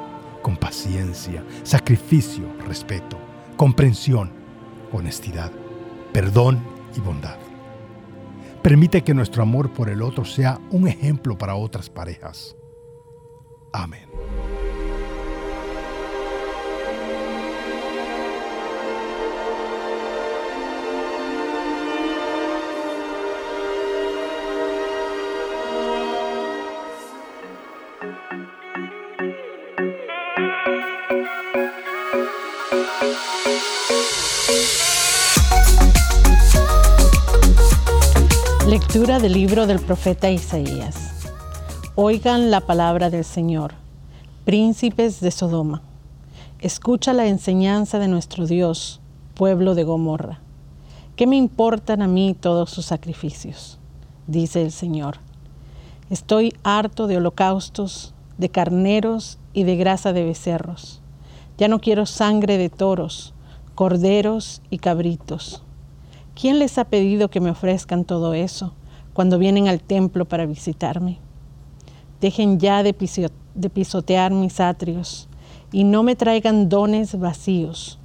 [0.48, 3.18] con paciencia, sacrificio, respeto,
[3.58, 4.32] comprensión,
[4.94, 5.52] honestidad,
[6.14, 6.64] perdón
[6.96, 7.36] y bondad.
[8.62, 12.56] Permite que nuestro amor por el otro sea un ejemplo para otras parejas.
[13.74, 14.08] Amén.
[38.98, 41.30] Lectura del libro del profeta Isaías.
[41.94, 43.74] Oigan la palabra del Señor,
[44.44, 45.84] príncipes de Sodoma.
[46.62, 49.00] Escucha la enseñanza de nuestro Dios,
[49.36, 50.40] pueblo de Gomorra.
[51.16, 53.78] ¿Qué me importan a mí todos sus sacrificios?
[54.26, 55.20] Dice el Señor.
[56.10, 61.02] Estoy harto de holocaustos, de carneros y de grasa de becerros.
[61.60, 63.36] Ya no quiero sangre de toros,
[63.76, 65.62] corderos y cabritos
[66.40, 68.76] ¿Quién les ha pedido que me ofrezcan todo eso
[69.18, 71.18] cuando vienen al templo para visitarme?
[72.22, 75.28] Dejen ya de, pisotear mis atrios
[75.72, 77.98] y no me traigan dones vacíos,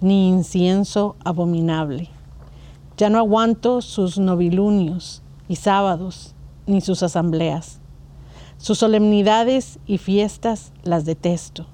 [0.00, 2.08] ni incienso abominable.
[2.96, 6.34] Ya no aguanto sus novilunios y sábados,
[6.66, 7.78] ni sus asambleas.
[8.58, 11.66] Sus solemnidades y fiestas las detesto.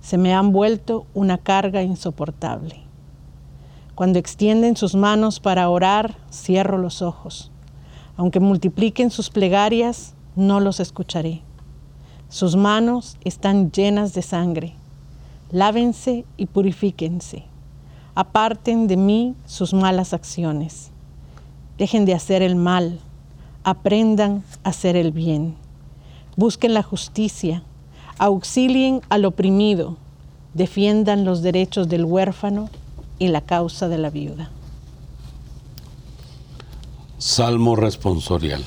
[0.00, 2.82] Se me han vuelto una carga insoportable.
[3.96, 7.50] Cuando extienden sus manos para orar, cierro los ojos.
[8.18, 11.40] Aunque multipliquen sus plegarias, no los escucharé.
[12.28, 14.74] Sus manos están llenas de sangre.
[15.52, 17.44] Lávense y purifíquense.
[18.16, 20.90] Aparten de mí sus malas acciones.
[21.78, 22.98] Dejen de hacer el mal.
[23.62, 25.54] Aprendan a hacer el bien.
[26.36, 27.62] Busquen la justicia.
[28.18, 29.96] Auxilien al oprimido.
[30.54, 32.68] Defiendan los derechos del huérfano
[33.20, 34.50] y la causa de la viuda.
[37.18, 38.62] Salmo responsorial.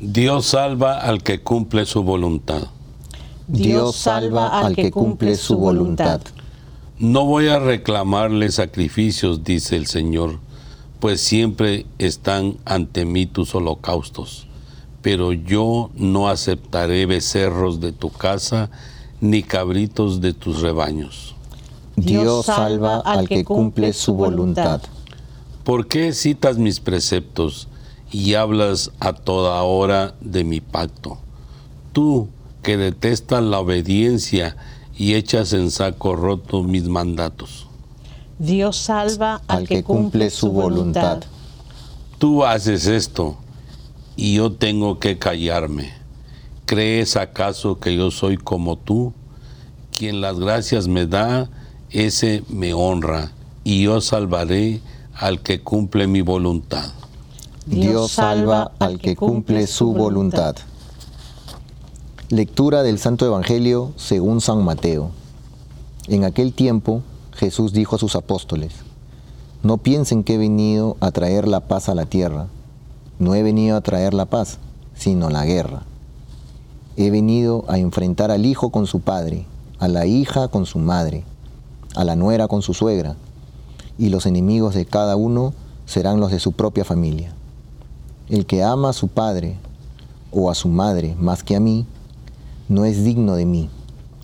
[0.00, 2.62] Dios salva al que cumple su voluntad.
[3.46, 6.22] Dios salva al que cumple su voluntad.
[6.98, 10.38] No voy a reclamarle sacrificios, dice el Señor,
[10.98, 14.46] pues siempre están ante mí tus holocaustos.
[15.02, 18.70] Pero yo no aceptaré becerros de tu casa,
[19.20, 21.34] ni cabritos de tus rebaños.
[21.96, 24.80] Dios salva al que cumple su voluntad.
[25.68, 27.68] ¿Por qué citas mis preceptos
[28.10, 31.18] y hablas a toda hora de mi pacto?
[31.92, 32.30] Tú
[32.62, 34.56] que detestas la obediencia
[34.96, 37.66] y echas en saco roto mis mandatos.
[38.38, 41.24] Dios salva al, que, cumple su voluntad.
[42.16, 43.36] Tú haces esto
[44.16, 45.92] y yo tengo que callarme.
[46.64, 49.12] ¿Crees acaso que yo soy como tú,
[49.94, 51.50] quien las gracias me da
[51.90, 53.32] ese me honra,
[53.64, 54.80] y yo salvaré
[55.18, 56.92] al que cumple mi voluntad.
[57.66, 60.54] Dios salva al que cumple su voluntad.
[62.28, 65.10] Lectura del Santo Evangelio según San Mateo.
[66.06, 67.02] En aquel tiempo
[67.32, 68.72] Jesús dijo a sus apóstoles,
[69.64, 72.46] no piensen que he venido a traer la paz a la tierra.
[73.18, 74.58] No he venido a traer la paz,
[74.94, 75.82] sino la guerra.
[76.96, 79.46] He venido a enfrentar al hijo con su padre,
[79.80, 81.24] a la hija con su madre
[81.94, 83.16] a la nuera con su suegra,
[83.98, 85.52] y los enemigos de cada uno
[85.84, 87.32] serán los de su propia familia.
[88.28, 89.56] El que ama a su padre
[90.30, 91.86] o a su madre más que a mí,
[92.68, 93.68] no es digno de mí.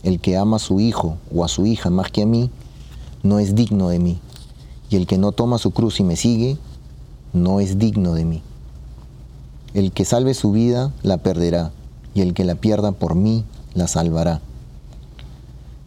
[0.03, 2.51] El que ama a su hijo o a su hija más que a mí,
[3.23, 4.21] no es digno de mí.
[4.91, 6.59] Y el que no toma su cruz y me sigue,
[7.33, 8.43] no es digno de mí.
[9.73, 11.73] El que salve su vida, la perderá,
[12.15, 14.41] y el que la pierda por mí, la salvará.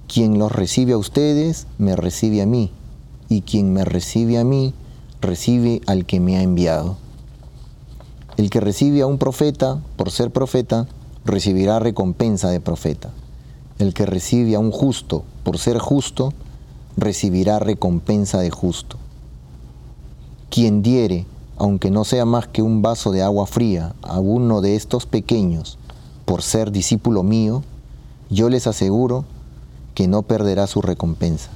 [0.08, 2.72] Quien los recibe a ustedes, me recibe a mí,
[3.30, 4.74] y quien me recibe a mí,
[5.22, 6.98] recibe al que me ha enviado.
[8.38, 10.88] El que recibe a un profeta, por ser profeta,
[11.26, 13.10] recibirá recompensa de profeta.
[13.80, 16.34] El que recibe a un justo, por ser justo,
[16.96, 18.98] recibirá recompensa de justo.
[20.50, 21.26] Quien diere,
[21.58, 25.78] aunque no sea más que un vaso de agua fría, a uno de estos pequeños,
[26.26, 27.64] por ser discípulo mío,
[28.30, 29.26] yo les aseguro
[29.96, 31.50] que no perderá su recompensa.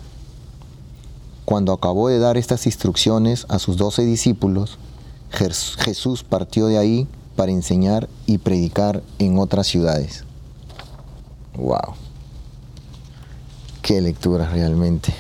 [1.45, 4.77] Cuando acabó de dar estas instrucciones a sus doce discípulos,
[5.31, 10.25] Jesús partió de ahí para enseñar y predicar en otras ciudades.
[11.55, 11.95] ¡Wow!
[13.81, 15.13] ¡Qué lectura realmente!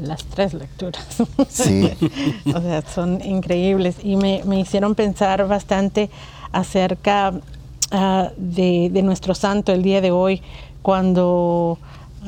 [0.00, 1.04] Las tres lecturas.
[1.48, 1.90] Sí.
[2.54, 6.08] o sea, son increíbles y me, hicieron pensar bastante
[6.52, 7.32] acerca
[7.90, 10.40] ah, de, nuestro santo el día de hoy,
[10.82, 11.78] cuando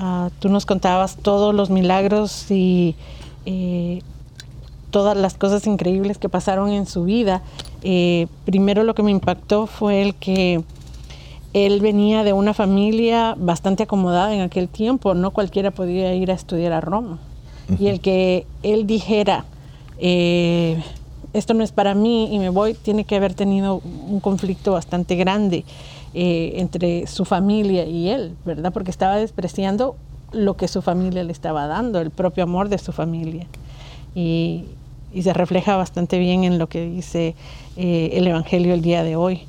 [0.01, 2.97] ah, tú nos contabas todos los milagros y
[3.47, 4.03] eh,
[4.91, 7.43] todas las cosas increíbles que pasaron en su vida.
[7.83, 10.63] Eh, primero lo que me impactó fue el que
[11.53, 16.35] él venía de una familia bastante acomodada en aquel tiempo, no cualquiera podía ir a
[16.35, 17.19] estudiar a Roma.
[17.79, 19.45] Y el que él dijera,
[19.99, 20.83] eh,
[21.33, 25.15] esto no es para mí y me voy, tiene que haber tenido un conflicto bastante
[25.15, 25.65] grande
[26.15, 28.73] eh, entre su familia y él, ¿verdad?
[28.73, 29.97] Porque estaba despreciando
[30.33, 33.47] lo que su familia le estaba dando, el propio amor de su familia.
[34.15, 34.65] Y,
[35.13, 37.35] y se refleja bastante bien en lo que dice
[37.77, 39.43] eh, el Evangelio el día de hoy.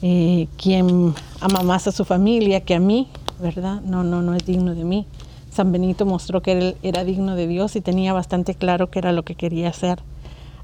[0.00, 3.08] Eh, quien ama más a su familia que a mí,
[3.40, 3.80] ¿verdad?
[3.82, 5.06] No, no, no es digno de mí.
[5.50, 9.12] San Benito mostró que él era digno de Dios y tenía bastante claro que era
[9.12, 10.00] lo que quería hacer.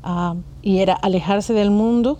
[0.02, 2.18] Ah, y era alejarse del mundo,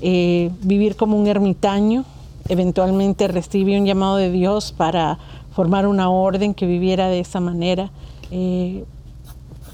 [0.00, 2.04] eh, vivir como un ermitaño,
[2.48, 5.18] eventualmente recibe un llamado de Dios para
[5.54, 7.90] formar una orden que viviera de esa manera,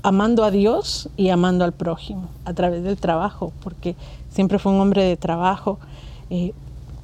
[0.02, 3.96] amando a Dios y amando al prójimo a través del trabajo, porque
[4.30, 5.78] siempre fue un hombre de trabajo.
[6.30, 6.52] Eh,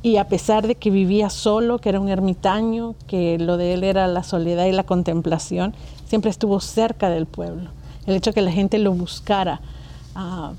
[0.02, 3.82] y a pesar de que vivía solo, que era un ermitaño, que lo de él
[3.82, 5.74] era la soledad y la contemplación,
[6.06, 7.70] siempre estuvo cerca del pueblo.
[8.06, 9.60] El hecho de que la gente lo buscara,
[10.14, 10.52] ah,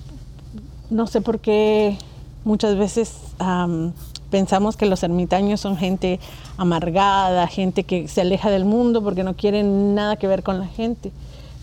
[0.89, 1.97] no sé por qué
[2.43, 3.13] muchas veces
[4.29, 6.19] pensamos que los ermitaños son gente
[6.57, 10.67] amargada, gente que se aleja del mundo porque no quieren nada que ver con la
[10.67, 11.11] gente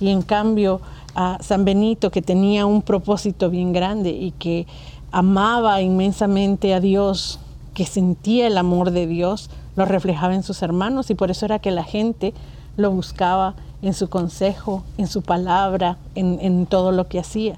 [0.00, 0.80] y en cambio
[1.14, 4.66] a San Benito, que tenía un propósito bien grande y que
[5.12, 7.38] amaba inmensamente a Dios,
[7.72, 11.58] que sentía el amor de Dios, lo reflejaba en sus hermanos y por eso era
[11.58, 12.34] que la gente
[12.76, 17.56] lo buscaba en su consejo, en su palabra, en, todo lo que hacía.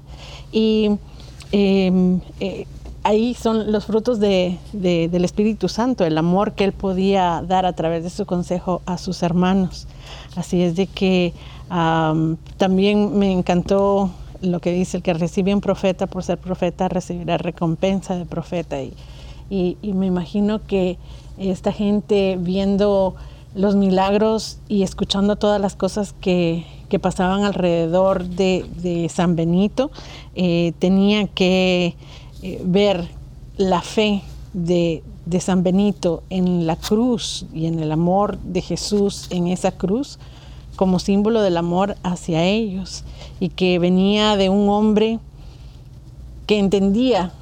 [0.51, 0.91] Y
[1.51, 2.67] em, eh,
[3.07, 4.59] ahí son los frutos del
[5.23, 9.23] Espíritu Santo, el amor que él podía dar a través de su consejo a sus
[9.23, 9.87] hermanos.
[10.35, 11.33] Así es de que
[12.57, 17.37] también me encantó lo que dice, el que recibe un profeta por ser profeta recibirá
[17.37, 18.77] recompensa de profeta.
[19.49, 20.97] Y, me imagino que
[21.37, 23.15] esta gente viendo
[23.55, 26.65] los milagros y escuchando todas las cosas que,
[27.01, 29.91] pasaban alrededor de, San Benito,
[30.35, 31.95] eh, tenía que
[32.47, 33.09] eh, ver
[33.57, 34.21] la fe
[34.53, 35.03] de,
[35.41, 40.17] San Benito en la cruz y en el amor de Jesús en esa cruz
[40.77, 43.03] como símbolo del amor hacia ellos
[43.41, 45.19] y que venía de un hombre
[46.45, 47.33] que entendía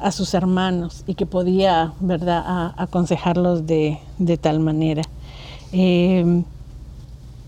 [0.00, 4.00] a sus hermanos y que podía, ¿verdad?, aconsejarlos de,
[4.40, 5.02] tal manera.
[5.72, 6.42] Eh,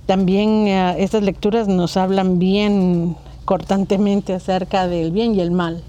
[0.07, 5.83] también eh, estas lecturas nos hablan bien cortantemente acerca del bien y el mal.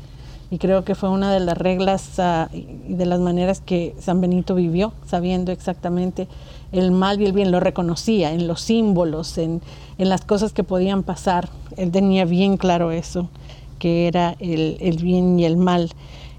[0.52, 4.20] Y creo que fue una de las reglas ah, y de las maneras que San
[4.20, 6.28] Benito vivió, sabiendo exactamente
[6.74, 9.62] el mal y el bien, lo reconocía en los símbolos, en,
[9.97, 11.47] las cosas que podían pasar.
[11.78, 13.30] Él tenía bien claro eso,
[13.80, 15.89] que era el, bien y el mal.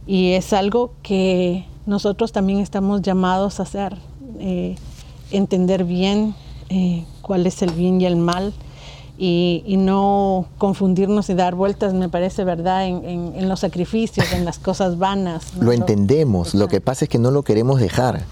[0.06, 3.96] Y es algo que nosotros también estamos llamados a hacer,
[4.40, 4.76] eh,
[5.30, 6.34] entender bien
[6.68, 8.52] eh, cuál es el bien y el mal.
[9.24, 14.98] Y, no confundirnos y dar vueltas, me parece, ¿verdad?, en, los sacrificios, en las cosas
[14.98, 15.54] vanas.
[15.60, 18.24] Lo entendemos, lo que pasa es que no lo queremos dejar.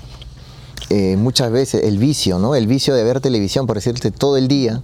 [0.89, 2.57] Eh, muchas veces el vicio, ¿no?
[2.57, 4.83] El vicio de ver televisión, por decirte, todo el día,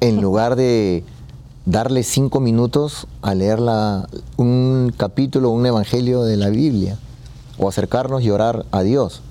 [0.00, 1.04] en lugar de
[1.64, 3.60] darle cinco minutos a leer
[4.36, 6.98] un capítulo, un evangelio de la Biblia,
[7.56, 9.22] o acercarnos y orar a Dios.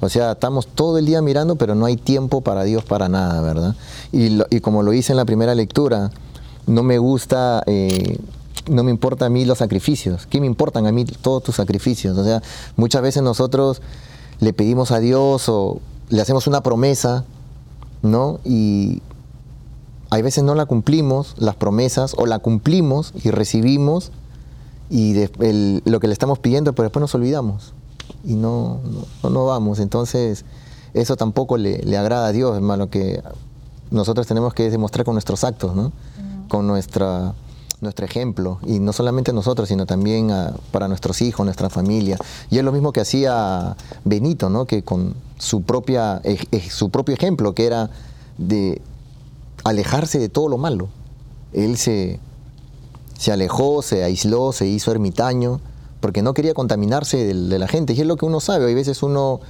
[0.00, 3.40] O sea, estamos todo el día mirando, pero no hay tiempo para Dios para nada,
[3.42, 3.74] ¿verdad?
[4.12, 6.12] Y, como lo hice en la primera lectura,
[6.66, 8.18] no me gusta, eh,
[8.68, 10.26] no me importa a mí los sacrificios.
[10.26, 12.16] ¿Qué me importan a mí todos tus sacrificios?
[12.16, 12.42] O sea,
[12.76, 13.82] muchas veces nosotros
[14.38, 15.80] le pedimos a Dios o
[16.10, 17.24] le hacemos una promesa,
[18.02, 18.38] ¿no?
[18.44, 19.02] Y
[20.10, 24.12] hay veces no la cumplimos, las promesas, o la cumplimos y recibimos
[24.90, 25.26] y
[25.84, 27.72] lo que le estamos pidiendo, pero después nos olvidamos
[28.28, 28.80] y no,
[29.22, 29.80] no, vamos.
[29.80, 30.44] Entonces,
[30.92, 33.22] eso tampoco le, le, agrada a Dios, hermano, que
[33.90, 35.92] nosotros tenemos que demostrar con nuestros actos, ¿no?
[36.48, 37.34] Con nuestra
[37.80, 40.32] nuestro ejemplo, y no solamente nosotros, sino también
[40.72, 42.18] para nuestros hijos, nuestra familia.
[42.50, 44.64] Y es lo mismo que hacía Benito, ¿no?
[44.64, 46.20] que con su, propia,
[46.70, 47.90] su propio ejemplo, que era
[48.36, 48.82] de
[49.62, 50.88] alejarse de todo lo malo.
[51.52, 52.18] Él se,
[53.16, 55.60] se alejó, se aisló, se hizo ermitaño,
[56.00, 57.92] porque no quería contaminarse de, la gente.
[57.92, 58.66] Y es lo que uno sabe.
[58.66, 59.40] Hay veces uno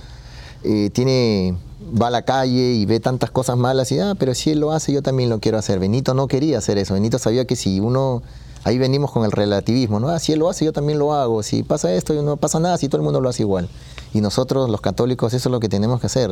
[0.64, 1.56] eh, tiene,
[2.00, 4.72] va a la calle y ve tantas cosas malas y, ah, pero si él lo
[4.72, 5.78] hace, yo también lo quiero hacer.
[5.78, 6.94] Benito no quería hacer eso.
[6.94, 8.22] Benito sabía que si uno,
[8.64, 10.08] ahí venimos con el relativismo, ¿no?
[10.08, 11.42] Ah, si él lo hace, yo también lo hago.
[11.42, 13.68] Si pasa esto, no pasa nada, si todo el mundo lo hace igual.
[14.14, 16.30] Y nosotros, los católicos, eso es lo que tenemos que hacer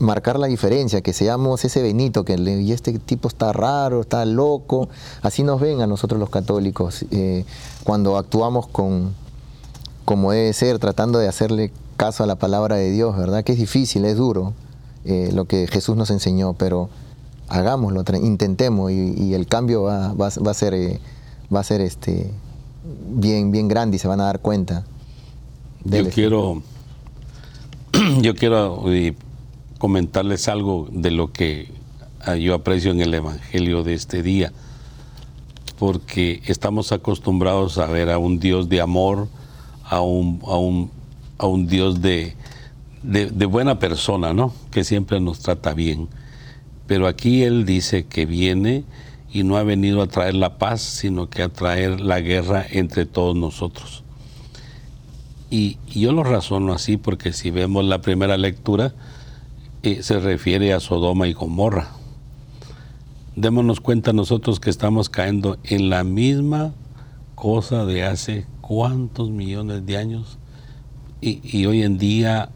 [0.00, 4.88] marcar la diferencia, que seamos ese Benito, que y este tipo está raro, está loco.
[5.22, 7.44] Así nos ven a nosotros los católicos eh,
[7.84, 9.14] cuando actuamos con
[10.08, 13.44] como debe ser, tratando de hacerle caso a la palabra de Dios, ¿verdad?
[13.44, 14.54] Que es difícil, es duro
[15.04, 16.88] eh, lo que Jesús nos enseñó, pero
[17.46, 20.98] hagámoslo, intentemos y, el cambio va, va, a ser, eh,
[21.54, 22.30] va a ser este,
[23.10, 24.86] bien, bien grande y se van a dar cuenta.
[25.84, 26.62] Yo quiero,
[28.22, 28.84] yo quiero
[29.76, 31.70] comentarles algo de lo que
[32.24, 34.54] ah, yo aprecio en el Evangelio de este día,
[35.78, 39.28] porque estamos acostumbrados a ver a un Dios de amor,
[39.88, 40.90] a un, a un,
[41.38, 42.34] a un Dios de,
[43.02, 44.52] de, buena persona, ¿no?
[44.70, 46.08] Que siempre nos trata bien.
[46.86, 48.84] Pero aquí Él dice que viene
[49.32, 53.06] y no ha venido a traer la paz, sino que a traer la guerra entre
[53.06, 54.04] todos nosotros.
[55.50, 58.94] Y, yo lo razono así porque si vemos la primera lectura,
[59.82, 61.88] se refiere a Sodoma y Gomorra.
[63.36, 66.74] Démonos cuenta nosotros que estamos cayendo en la misma
[67.34, 70.36] cosa de hace cuántos millones de años
[71.22, 72.50] y, hoy en día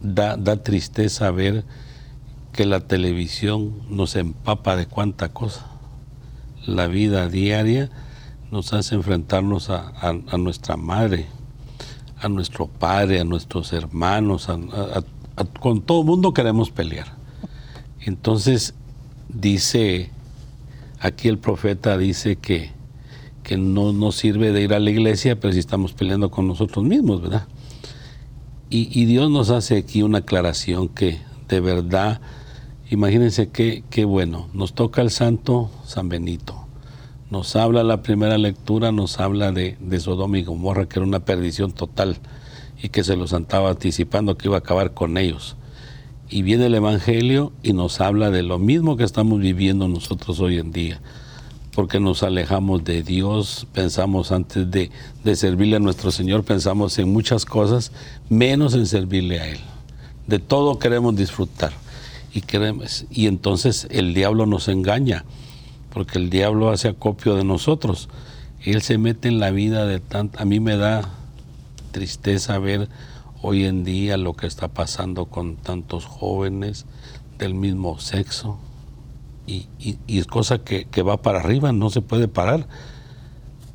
[0.00, 1.62] da, tristeza ver
[2.52, 5.66] que la televisión nos empapa de cuánta cosa.
[6.66, 7.90] La vida diaria
[8.50, 11.26] nos hace enfrentarnos a, nuestra madre,
[12.18, 14.48] a nuestro padre, a nuestros hermanos,
[15.60, 17.08] con todo mundo queremos pelear.
[18.00, 18.72] Entonces
[19.28, 20.10] dice,
[20.98, 22.77] aquí el profeta dice que,
[23.48, 26.84] que no nos sirve de ir a la iglesia, pero si estamos peleando con nosotros
[26.84, 27.48] mismos, ¿verdad?
[28.68, 31.18] Y, Dios nos hace aquí una aclaración que
[31.48, 32.20] de verdad,
[32.90, 36.66] imagínense qué, qué bueno, nos toca el santo San Benito.
[37.30, 41.20] Nos habla la primera lectura, nos habla de, de Sodoma y Gomorra, que era una
[41.20, 42.18] perdición total
[42.82, 45.56] y que se los estaba anticipando que iba a acabar con ellos.
[46.28, 50.58] Y viene el Evangelio y nos habla de lo mismo que estamos viviendo nosotros hoy
[50.58, 51.00] en día,
[51.78, 54.90] porque nos alejamos de Dios, pensamos antes de,
[55.36, 57.92] servirle a nuestro Señor, pensamos en muchas cosas,
[58.28, 59.60] menos en servirle a Él.
[60.26, 61.70] De todo queremos disfrutar.
[62.34, 65.24] Y, queremos, y entonces el diablo nos engaña,
[65.94, 68.08] porque el diablo hace acopio de nosotros.
[68.64, 71.08] Él se mete en la vida de tanto, a mí me da
[71.92, 72.88] tristeza ver
[73.40, 76.86] hoy en día lo que está pasando con tantos jóvenes
[77.38, 78.58] del mismo sexo.
[79.48, 79.66] Y,
[80.06, 82.68] es cosa que, va para arriba, no se puede parar.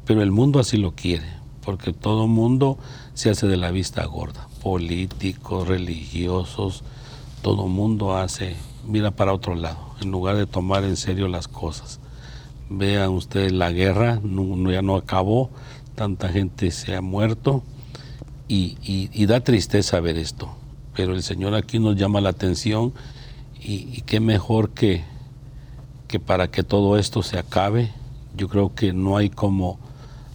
[0.05, 1.26] Pero el mundo así lo quiere,
[1.65, 2.78] porque todo mundo
[3.15, 4.47] se hace de la vista gorda.
[4.61, 6.84] Políticos, religiosos,
[7.41, 8.55] todo mundo hace,
[8.88, 11.99] mira para otro lado, en lugar de tomar en serio las cosas.
[12.69, 15.49] Vean ustedes la guerra, ya no acabó,
[15.95, 17.63] tanta gente se ha muerto
[18.47, 20.49] y, da tristeza ver esto,
[20.95, 22.93] pero el Señor aquí nos llama la atención
[23.59, 25.03] y, qué mejor que,
[26.14, 27.91] que para que todo esto se acabe,
[28.38, 29.80] yo creo que no hay como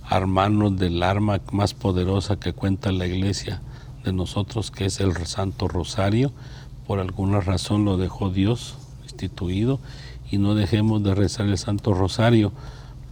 [0.03, 3.63] armarnos del arma más poderosa que cuenta la iglesia
[4.03, 6.33] de nosotros, que es el Santo Rosario.
[6.85, 8.75] Por alguna razón lo dejó Dios
[9.05, 9.79] instituido
[10.33, 12.51] y no dejemos de rezar el Santo Rosario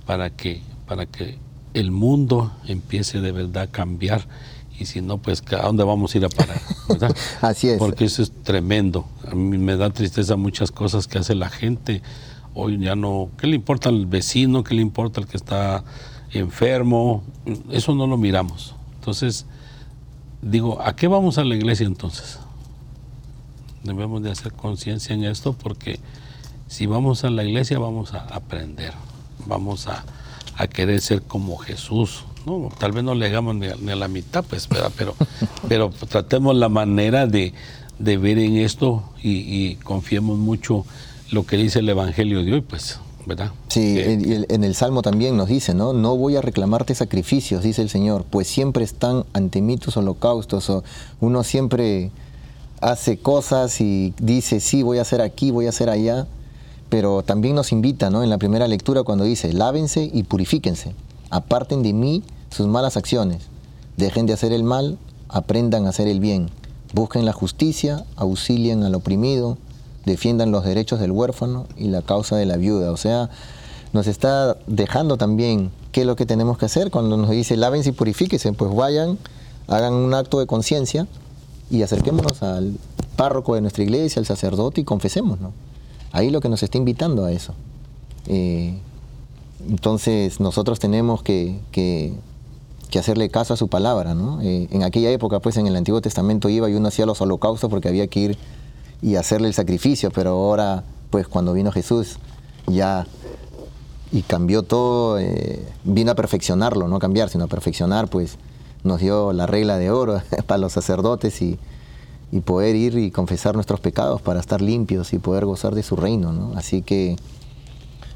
[0.05, 1.39] para que, para que
[1.73, 4.27] el mundo empiece de verdad a cambiar
[4.77, 6.61] y si no, pues a dónde vamos a ir a parar.
[7.43, 7.79] Así es.
[7.79, 9.07] Porque eso es tremendo.
[9.31, 12.03] A mí me da tristeza muchas cosas que hace la gente.
[12.59, 14.64] Hoy ya no, ¿qué le importa al vecino?
[14.64, 15.84] ¿Qué le importa al que está
[16.32, 17.22] enfermo?
[17.70, 18.74] Eso no lo miramos.
[18.94, 19.44] Entonces,
[20.40, 22.38] digo, ¿a qué vamos a la iglesia entonces?
[23.84, 26.00] Debemos de hacer conciencia en esto porque
[26.66, 28.94] si vamos a la iglesia vamos a aprender,
[29.46, 30.04] vamos a,
[30.57, 34.44] a querer ser como Jesús, no, tal vez no le hagamos ni a, la mitad,
[34.44, 35.16] pues, pero,
[35.68, 37.52] pero tratemos la manera de,
[37.98, 40.86] ver en esto y, confiemos mucho
[41.31, 43.51] lo que dice el Evangelio de hoy, pues, ¿verdad?
[43.68, 45.93] Sí, en, el Salmo también nos dice, ¿no?
[45.93, 50.70] No voy a reclamarte sacrificios, dice el Señor, pues siempre están ante mí tus holocaustos.
[50.70, 50.85] O
[51.20, 52.11] uno siempre
[52.81, 56.27] hace cosas y dice, sí, voy a hacer aquí, voy a hacer allá,
[56.89, 58.22] pero también nos invita, ¿no?
[58.22, 60.95] En la primera lectura cuando dice, lávense y purifíquense,
[61.31, 63.43] aparten de mí sus malas acciones.
[63.97, 64.99] Dejen de hacer el mal,
[65.29, 66.51] aprendan a hacer el bien.
[66.93, 69.59] Busquen la justicia, auxilien al oprimido,
[70.07, 72.92] defiendan los derechos del huérfano y la causa de la viuda.
[72.92, 73.28] O sea,
[73.92, 76.90] nos está dejando también qué es lo que tenemos que hacer.
[76.90, 79.18] Cuando nos dice lávense y purifíquense, pues vayan,
[79.66, 81.07] hagan un acto de conciencia
[81.70, 82.78] y acerquémonos al
[83.16, 85.40] párroco de nuestra iglesia, al sacerdote y confesemos.
[85.40, 85.52] ¿no?
[86.12, 87.54] Ahí lo que nos está invitando a eso.
[88.28, 88.78] Eh,
[89.68, 92.14] entonces nosotros tenemos que, que,
[92.96, 94.14] hacerle caso a su palabra.
[94.14, 94.40] ¿no?
[94.40, 97.68] Eh, en aquella época, pues en el Antiguo Testamento iba y uno hacía los holocaustos
[97.68, 98.38] porque había que ir
[99.03, 102.18] y hacerle el sacrificio, pero ahora, pues cuando vino Jesús,
[102.66, 103.07] ya
[104.12, 108.38] y cambió todo, eh, vino a perfeccionarlo, no a cambiar, sino a perfeccionar, pues
[108.84, 111.59] nos dio la regla de oro para los sacerdotes y,
[112.32, 115.97] y, poder ir y confesar nuestros pecados para estar limpios y poder gozar de su
[115.97, 116.57] reino, ¿no?
[116.57, 117.16] Así que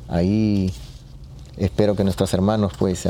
[0.09, 0.73] ahí
[1.57, 3.07] espero que nuestros hermanos pues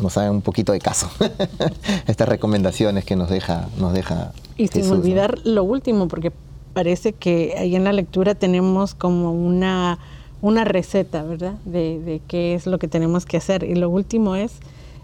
[0.00, 1.10] nos hagan un poquito de caso
[2.06, 6.32] estas recomendaciones que nos deja nos deja y sin olvidar lo último porque
[6.72, 9.98] parece que ahí en la lectura tenemos como una
[10.42, 11.54] una receta, ¿verdad?
[11.64, 13.64] De, qué es lo que tenemos que hacer.
[13.64, 14.52] Y lo último es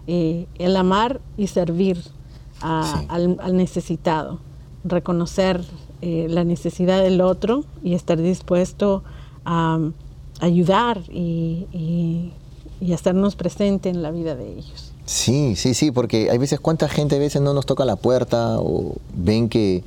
[0.07, 2.01] eh, el amar y servir
[2.61, 4.39] al, al,
[4.83, 5.63] reconocer
[6.01, 9.03] eh, la necesidad del otro y estar dispuesto
[9.45, 9.79] a
[10.39, 12.31] ayudar y, y,
[12.93, 14.91] hacernos presente en la vida de ellos.
[15.05, 18.59] Sí, sí, sí, porque hay veces cuánta gente a veces no nos toca la puerta
[18.59, 19.83] o ven que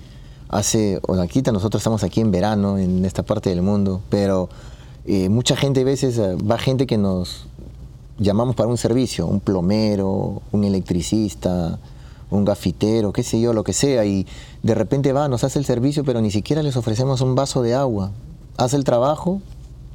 [0.49, 4.49] hace, o aquí nosotros estamos aquí en verano en esta parte del mundo, pero
[5.05, 7.47] eh, mucha gente a veces eh, va gente que nos
[8.19, 11.79] llamamos para un servicio, un plomero, un electricista,
[12.31, 14.27] un gafitero, qué sé yo, lo que sea, y
[14.63, 17.75] de repente va, nos hace el servicio, pero ni siquiera les ofrecemos un vaso de
[17.75, 18.11] agua.
[18.57, 19.41] Hace el trabajo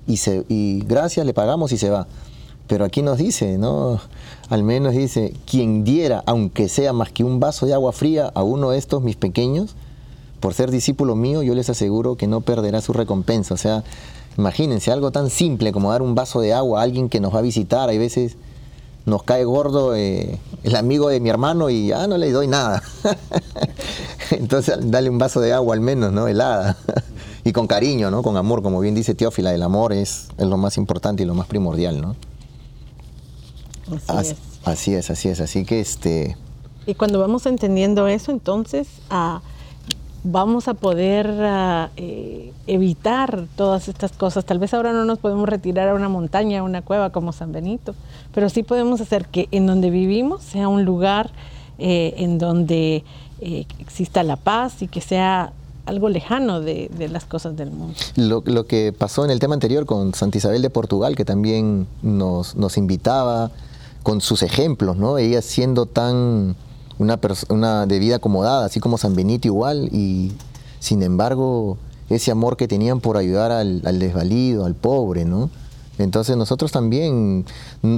[0.08, 2.08] y, se, y gracias, le pagamos y se va.
[2.68, 4.00] Pero aquí nos dice, ¿no?
[4.50, 8.44] Al menos dice, quien diera, aunque sea más que un vaso de agua fría a
[8.44, 9.76] uno de estos mis pequeños,
[10.40, 13.54] por ser discípulo mío, yo les aseguro que no perderá su recompensa.
[13.54, 13.84] O sea,
[14.38, 17.40] Imagínense, algo tan simple como dar un vaso de agua a alguien que nos va
[17.40, 17.90] a visitar.
[17.90, 18.36] Hay veces
[19.06, 22.84] nos cae gordo eh, el amigo de mi hermano y ah, no le doy nada.
[24.32, 26.28] Entonces, dale un vaso de agua al menos, ¿no?
[26.28, 26.78] Helada.
[27.46, 28.24] y con cariño, ¿no?
[28.24, 31.34] Con amor, como bien dice Teófila, el amor es, es lo más importante y lo
[31.34, 32.16] más primordial, ¿no?
[34.08, 34.38] Así, es.
[34.64, 35.40] así es, así es.
[35.40, 36.38] Así que este.
[36.86, 39.42] Y cuando vamos entendiendo eso, entonces a
[40.26, 44.44] vamos a poder ah, eh, evitar todas estas cosas.
[44.44, 47.52] Tal vez ahora no nos podemos retirar a una montaña, a una cueva como San
[47.52, 47.94] Benito,
[48.34, 51.32] pero sí podemos hacer que en donde vivimos sea un lugar
[51.78, 53.04] eh, en donde
[53.40, 55.54] eh, exista la paz y que sea
[55.86, 57.94] algo lejano de, las cosas del mundo.
[58.16, 61.86] Lo, lo, que pasó en el tema anterior con Santa Isabel de Portugal, que también
[62.02, 63.52] nos, nos invitaba
[64.06, 65.18] con sus ejemplos, ¿no?
[65.18, 66.56] Ella siendo tan
[67.00, 70.32] una, una de vida acomodada, así como San Benito igual, y
[70.80, 75.50] sin embargo ese amor que tenían por ayudar al, desvalido, al pobre, ¿no?
[75.98, 77.46] Entonces nosotros también
[77.82, 77.98] mm,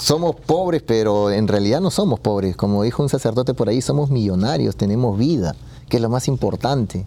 [0.00, 2.56] somos pobres, pero en realidad no somos pobres.
[2.56, 5.54] Como dijo un sacerdote por ahí, somos millonarios, tenemos vida,
[5.90, 7.04] que es lo más importante.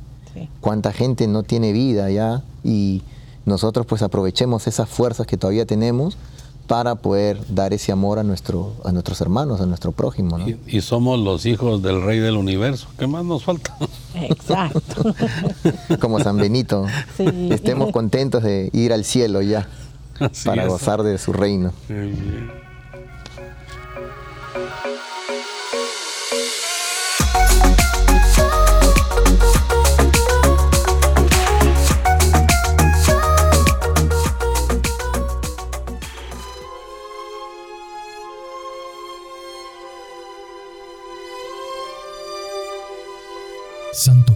[0.62, 3.02] Cuánta gente no tiene vida ya y
[3.46, 6.16] nosotros pues aprovechemos esas fuerzas que todavía tenemos
[6.68, 10.40] para poder dar ese amor a, nuestro, a nuestros hermanos, a nuestro prójimo.
[10.66, 12.88] Y, somos los hijos del Rey del Universo.
[12.98, 13.76] ¿Qué más nos falta?
[14.16, 15.14] Exacto.
[16.00, 16.86] Como San Benito.
[17.50, 19.68] Estemos contentos de ir al cielo ya
[20.46, 21.74] para gozar de su reino.
[24.48, 25.03] Santo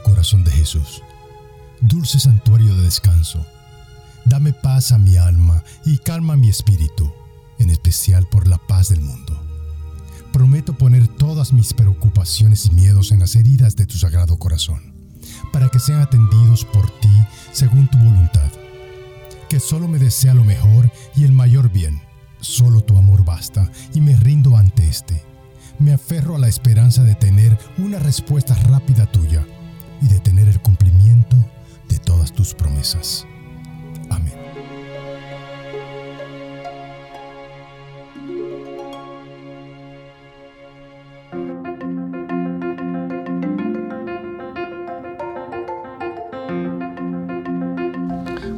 [0.07, 1.03] Corazón de Jesús,
[1.81, 3.45] dulce santuario de descanso,
[4.23, 7.11] dame paz a mi alma y calma mi espíritu,
[7.59, 9.37] en especial por la paz del mundo.
[10.31, 14.93] Prometo poner todas mis preocupaciones y miedos en las heridas de tu sagrado corazón,
[15.51, 18.49] para que sean atendidos por ti según tu voluntad.
[19.49, 22.01] Que solo me desea lo mejor y el mayor bien.
[22.39, 25.21] Solo tu amor basta y me rindo ante este.
[25.79, 29.45] Me aferro a la esperanza de tener una respuesta rápida tuya
[30.01, 31.35] y de tener el cumplimiento
[31.89, 33.25] de todas tus promesas.
[34.09, 34.33] Amén.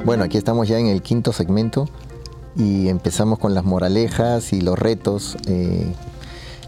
[0.05, 1.87] Bueno, aquí estamos ya en el quinto segmento
[2.55, 5.93] y empezamos con las moralejas y los retos eh,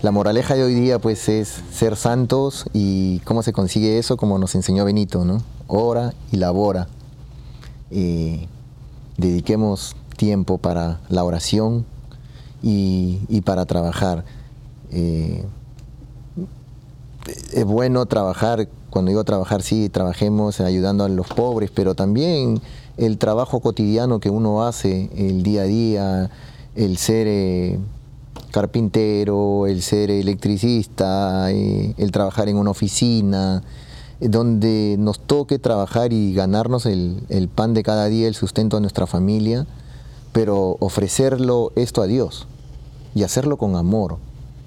[0.02, 4.40] la moraleja de hoy día pues es ser santos y cómo se consigue eso, como
[4.40, 5.44] nos enseñó Benito, ¿no?
[5.68, 6.88] Ora y labora
[7.92, 8.48] eh,
[9.18, 11.86] dediquemos tiempo para la oración
[12.64, 14.24] y, para trabajar.
[14.92, 15.46] Eh,
[17.54, 22.62] es bueno trabajar, cuando digo trabajar, sí, trabajemos ayudando a los pobres, pero también
[22.98, 26.32] el trabajo cotidiano que uno hace, el día a día,
[26.76, 27.80] el ser eh,
[28.52, 33.64] carpintero, el ser electricista, eh, el trabajar en una oficina,
[34.20, 39.08] donde nos toque trabajar y ganarnos el, pan de cada día, el sustento de nuestra
[39.08, 39.66] familia,
[40.32, 42.48] pero ofrecerlo esto a Dios
[43.16, 44.18] y hacerlo con amor,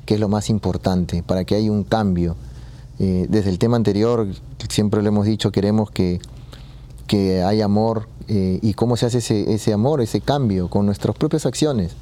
[0.07, 2.37] que es lo más importante, para que haya un cambio.
[2.99, 4.27] Eh, desde el tema anterior,
[4.69, 6.21] siempre lo hemos dicho, queremos que,
[7.07, 8.09] que haya amor.
[8.27, 10.69] Eh, ¿Y cómo se hace ese, ese, amor, ese cambio?
[10.69, 11.93] Con nuestras propias acciones.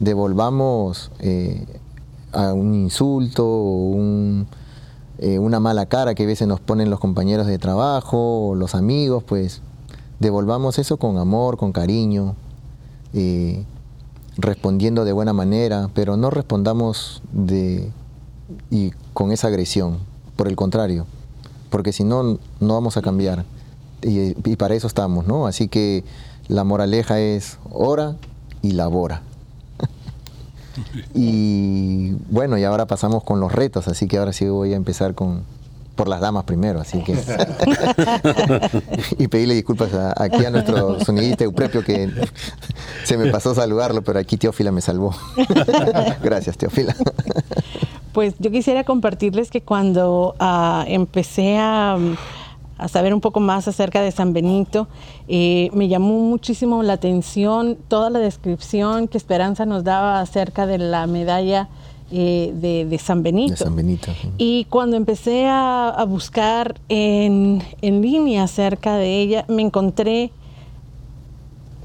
[0.00, 1.64] Devolvamos eh,
[2.32, 4.46] a un insulto un,
[5.38, 9.62] una mala cara que a veces nos ponen los compañeros de trabajo, los amigos, pues
[10.20, 12.34] devolvamos eso con amor, con cariño
[14.36, 17.90] respondiendo de buena manera, pero no respondamos de,
[18.70, 19.98] y con esa agresión,
[20.36, 21.06] por el contrario,
[21.70, 23.44] porque si no, no vamos a cambiar.
[24.02, 25.46] Y, para eso estamos, ¿no?
[25.46, 26.04] Así que
[26.48, 28.16] la moraleja es ora
[28.62, 29.22] y labora.
[31.14, 35.14] Y bueno, y ahora pasamos con los retos, así que ahora sí voy a empezar
[35.14, 35.44] con,
[35.96, 37.14] por las damas primero, así que.
[39.18, 42.10] y pedirle disculpas aquí a nuestro sonidista Eupropio que
[43.04, 45.14] se me pasó saludarlo, pero aquí Teófila me salvó.
[46.22, 46.94] Gracias, Teófila.
[48.12, 51.98] pues yo quisiera compartirles que cuando ah, empecé a,
[52.88, 54.88] saber un poco más acerca de San Benito,
[55.28, 60.78] eh, me llamó muchísimo la atención toda la descripción que Esperanza nos daba acerca de
[60.78, 61.68] la medalla
[62.12, 62.52] eh,
[62.88, 63.64] de, San Benito.
[64.38, 70.30] Y cuando empecé a, buscar en, línea acerca de ella, me encontré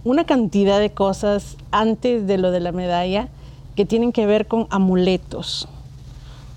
[0.03, 3.29] una cantidad de cosas antes de lo de la medalla
[3.75, 5.67] que tienen que ver con amuletos,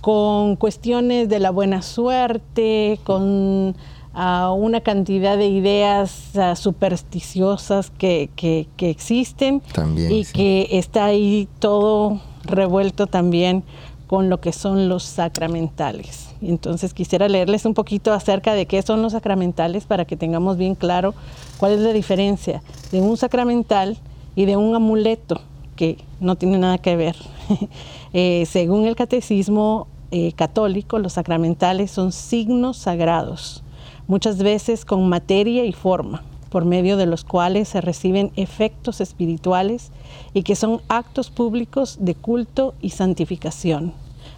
[0.03, 3.77] con cuestiones de la buena suerte, con
[4.15, 8.31] ah, una cantidad de ideas supersticiosas que,
[8.79, 9.63] existen
[9.97, 13.65] y que está ahí todo revuelto también
[14.07, 16.29] con lo que son los sacramentales.
[16.43, 20.75] Entonces quisiera leerles un poquito acerca de qué son los sacramentales para que tengamos bien
[20.75, 21.15] claro
[21.59, 22.63] cuál es la diferencia
[22.93, 23.99] de un sacramental
[24.37, 25.41] y de un amuleto,
[25.77, 27.17] que no tiene nada que ver.
[28.17, 33.64] Eh, según el catecismo eh, católico, los sacramentales son signos sagrados,
[34.07, 36.23] muchas veces con materia y forma
[36.55, 39.91] por medio de los cuales se reciben efectos espirituales
[40.35, 43.93] y que son actos públicos de culto y santificación.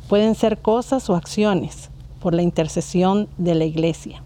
[0.09, 1.91] Pueden ser cosas o acciones
[2.21, 4.23] por la intercesión de la Iglesia.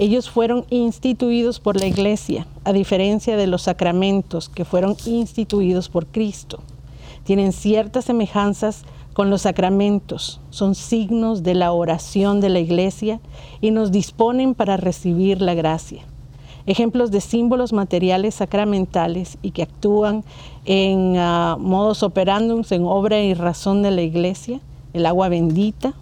[0.00, 6.08] Ellos fueron instituidos por la Iglesia, a diferencia de los sacramentos que fueron instituidos por
[6.08, 6.64] Cristo.
[7.22, 8.82] Tienen ciertas semejanzas
[9.14, 13.20] con los sacramentos, son signos de la oración de la Iglesia
[13.60, 16.02] y nos disponen para recibir la gracia.
[16.66, 20.24] Ejemplos de símbolos materiales sacramentales y que actúan
[20.66, 24.60] en ah, modos operandums, en obra y razón de la iglesia,
[24.94, 25.94] el agua bendita,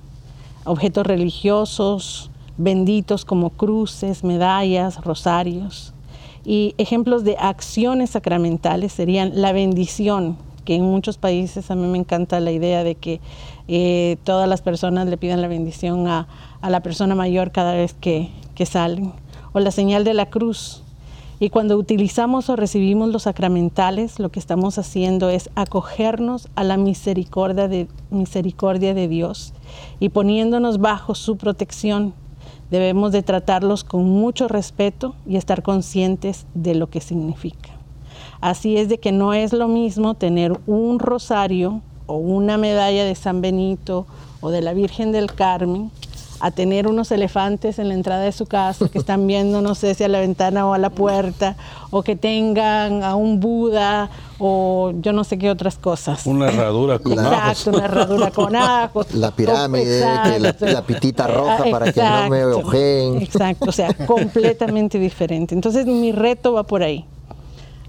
[0.65, 5.93] objetos religiosos benditos como cruces, medallas, rosarios.
[6.45, 11.99] Y ejemplos de acciones sacramentales serían la bendición, que en muchos países a mí me
[11.99, 13.21] encanta la idea de que
[13.69, 16.27] eh, todas las personas le pidan la bendición a,
[16.63, 18.31] la persona mayor cada vez que
[18.65, 19.13] salen
[19.53, 20.83] o la señal de la cruz.
[21.41, 26.77] Y cuando utilizamos o recibimos los sacramentales, lo que estamos haciendo es acogernos a la
[26.77, 29.53] misericordia de, misericordia de Dios
[29.99, 32.15] y poniéndonos bajo su protección.
[32.71, 37.71] Debemos de tratarlos con mucho respeto y estar conscientes de lo que significa.
[38.43, 43.15] Así es de que no es lo mismo tener un rosario o una medalla de
[43.15, 44.05] San Benito
[44.41, 45.93] o de la Virgen del Carmen
[46.41, 49.95] a tener unos elefantes en la entrada de su casa que están viendo, no sé
[49.95, 51.55] si a la ventana o a la puerta,
[51.91, 56.27] o que tengan a un Buda o yo no sé qué otras cosas.
[56.27, 59.15] Una herradura con Exacto, una herradura con ajos.
[59.15, 60.01] La pirámide,
[60.59, 63.23] la, pitita roja para que no me ojeen.
[63.23, 65.55] Exacto, o sea, completamente diferente.
[65.55, 67.07] Entonces mi reto va por ahí.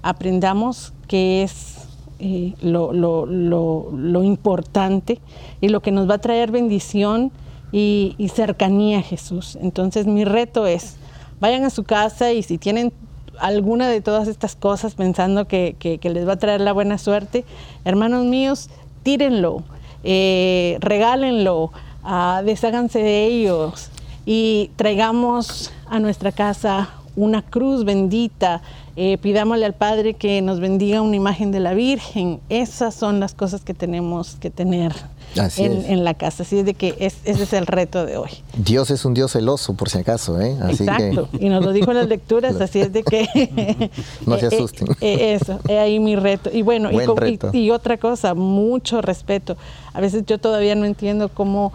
[0.04, 1.88] Aprendamos qué es
[2.18, 5.18] eh, lo, lo, lo, importante
[5.62, 7.32] y lo que nos va a traer bendición
[7.72, 9.56] y, cercanía a Jesús.
[9.62, 10.96] Entonces mi reto es,
[11.40, 12.92] vayan a su casa y si tienen
[13.40, 17.46] alguna de todas estas cosas pensando que, les va a traer la buena suerte,
[17.86, 18.68] hermanos míos,
[19.02, 19.62] tírenlo,
[20.02, 23.90] eh, regálenlo, ah, desháganse de ellos
[24.26, 28.62] y traigamos a nuestra casa una cruz bendita,
[28.96, 32.40] eh, pidámosle al Padre que nos bendiga una imagen de la Virgen.
[32.48, 34.94] Esas son las cosas que tenemos que tener
[35.56, 36.42] en, la casa.
[36.42, 38.30] Así es de que ese es el reto de hoy.
[38.56, 40.40] Dios es un Dios celoso, por si acaso.
[40.40, 40.56] ¿eh?
[40.68, 41.28] Exacto.
[41.38, 43.90] Y nos lo dijo en las lecturas, así es de que...
[44.26, 44.88] no se eh, asusten.
[45.00, 46.50] Eh, eso, es ahí mi reto.
[46.52, 46.90] Y bueno,
[47.52, 49.56] y, otra cosa, mucho respeto.
[49.92, 51.72] A veces yo todavía no entiendo cómo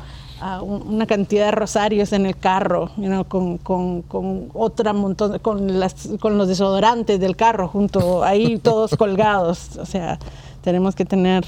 [0.61, 2.91] una cantidad de rosarios en el carro,
[3.27, 8.95] con, con, con, otra montón, con, las, con los desodorantes del carro junto ahí todos
[8.95, 9.77] colgados.
[9.77, 10.19] O sea,
[10.61, 11.45] tenemos que tener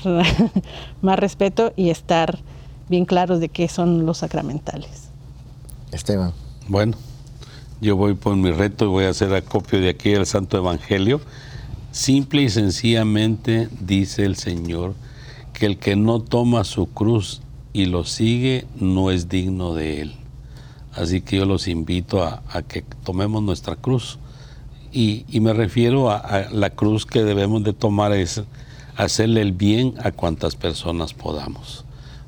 [1.02, 2.40] más respeto y estar
[2.90, 5.10] bien claros de qué son los sacramentales.
[5.92, 6.34] Esteban.
[6.68, 6.98] Bueno,
[7.80, 11.22] yo voy por mi reto y voy a hacer acopio de aquí el Santo Evangelio.
[11.92, 14.94] Simple y sencillamente dice el Señor
[15.54, 17.42] que el que no toma su cruz
[17.74, 20.16] y lo sigue no es digno de él.
[20.94, 24.20] Así que yo los invito a, que tomemos nuestra cruz.
[24.92, 28.44] Y, me refiero a, a, la cruz que debemos de tomar es
[28.98, 31.86] hacerle el bien a cuantas personas podamos,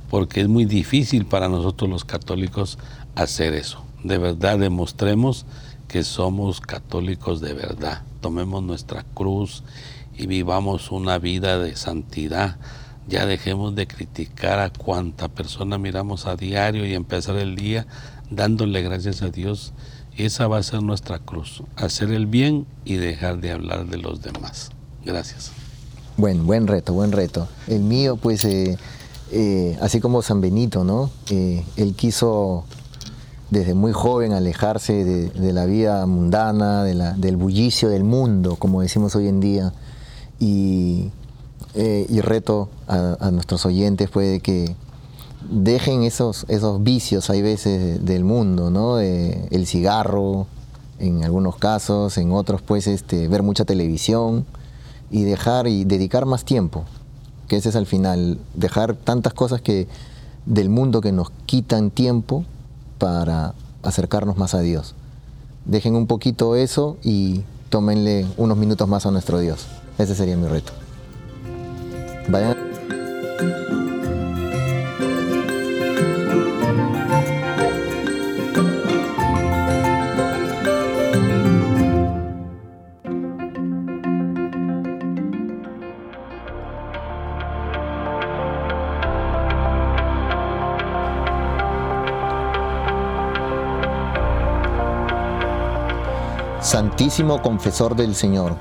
[0.10, 2.78] porque es muy difícil para nosotros los católicos
[3.16, 3.84] hacer eso.
[4.04, 5.46] De verdad demostremos
[5.88, 8.04] que somos católicos de verdad.
[8.22, 9.64] Tomemos nuestra cruz
[10.18, 12.58] y vivamos una vida de santidad.
[13.08, 17.86] Ya dejemos de criticar a cuanta persona miramos a diario y empezar el día
[18.30, 19.74] dándole gracias a Dios.
[20.18, 24.22] Esa va a ser nuestra cruz, hacer el bien y dejar de hablar de los
[24.22, 24.70] demás.
[25.04, 25.52] Gracias.
[26.18, 27.48] Buen, buen reto, buen reto.
[27.68, 28.78] El mío, pues, eh,
[29.32, 31.10] eh, así como San Benito, ¿no?
[31.30, 32.66] Eh, él quiso
[33.50, 38.82] desde muy joven alejarse de, la vida mundana, de la, del bullicio del mundo, como
[38.82, 39.74] decimos hoy en día.
[40.40, 41.10] Y,
[41.74, 44.76] reto a, nuestros oyentes puede que
[45.50, 49.00] dejen esos, esos vicios, hay veces, del mundo, ¿no?
[49.00, 50.48] el cigarro,
[51.00, 54.46] en algunos casos, en otros, pues, este, ver mucha televisión
[55.12, 56.86] y dejar y dedicar más tiempo,
[57.48, 59.88] que ese es al final, dejar tantas cosas que
[60.46, 62.46] del mundo que nos quitan tiempo
[62.98, 64.96] para acercarnos más a Dios.
[65.66, 69.66] Dejen un poquito eso y tómenle unos minutos más a nuestro Dios.
[69.98, 70.83] Ese sería mi reto.
[96.74, 98.56] Santísimo Confesor del Señor,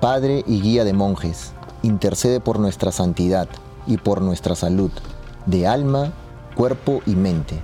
[0.00, 3.48] Padre y guía de monjes, intercede por nuestra santidad
[3.86, 4.90] y por nuestra salud,
[5.46, 6.12] de alma,
[6.54, 7.58] cuerpo y mente.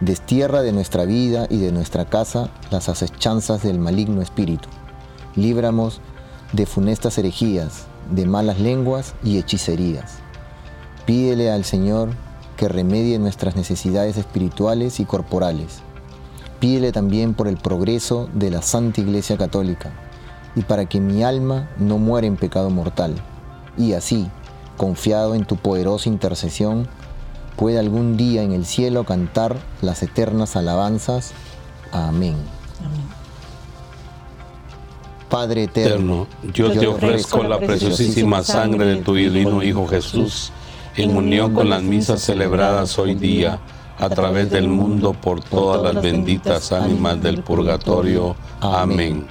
[0.00, 4.68] Destierra de nuestra vida y de nuestra casa las acechanzas del maligno espíritu.
[5.34, 6.00] Líbramos
[6.52, 10.18] de funestas herejías, de malas lenguas y hechicerías.
[11.06, 12.10] Pídele al Señor
[12.56, 15.82] que remedie nuestras necesidades espirituales y corporales
[16.60, 19.92] Pídele también por el progreso de la Santa Iglesia Católica
[20.56, 23.14] y para que mi alma no muera en pecado mortal
[23.78, 24.28] y así,
[24.76, 26.88] confiado en tu poderosa intercesión,
[27.56, 31.32] pueda algún día en el cielo cantar las eternas alabanzas.
[31.92, 32.36] Amén.
[35.28, 40.52] Padre eterno, yo, te ofrezco la preciosísima sangre de tu divino Hijo Jesús,
[40.96, 43.58] en unión con las misas celebradas hoy día
[43.98, 48.36] a través del mundo por todas las benditas ánimas del purgatorio.
[48.60, 49.26] Amén.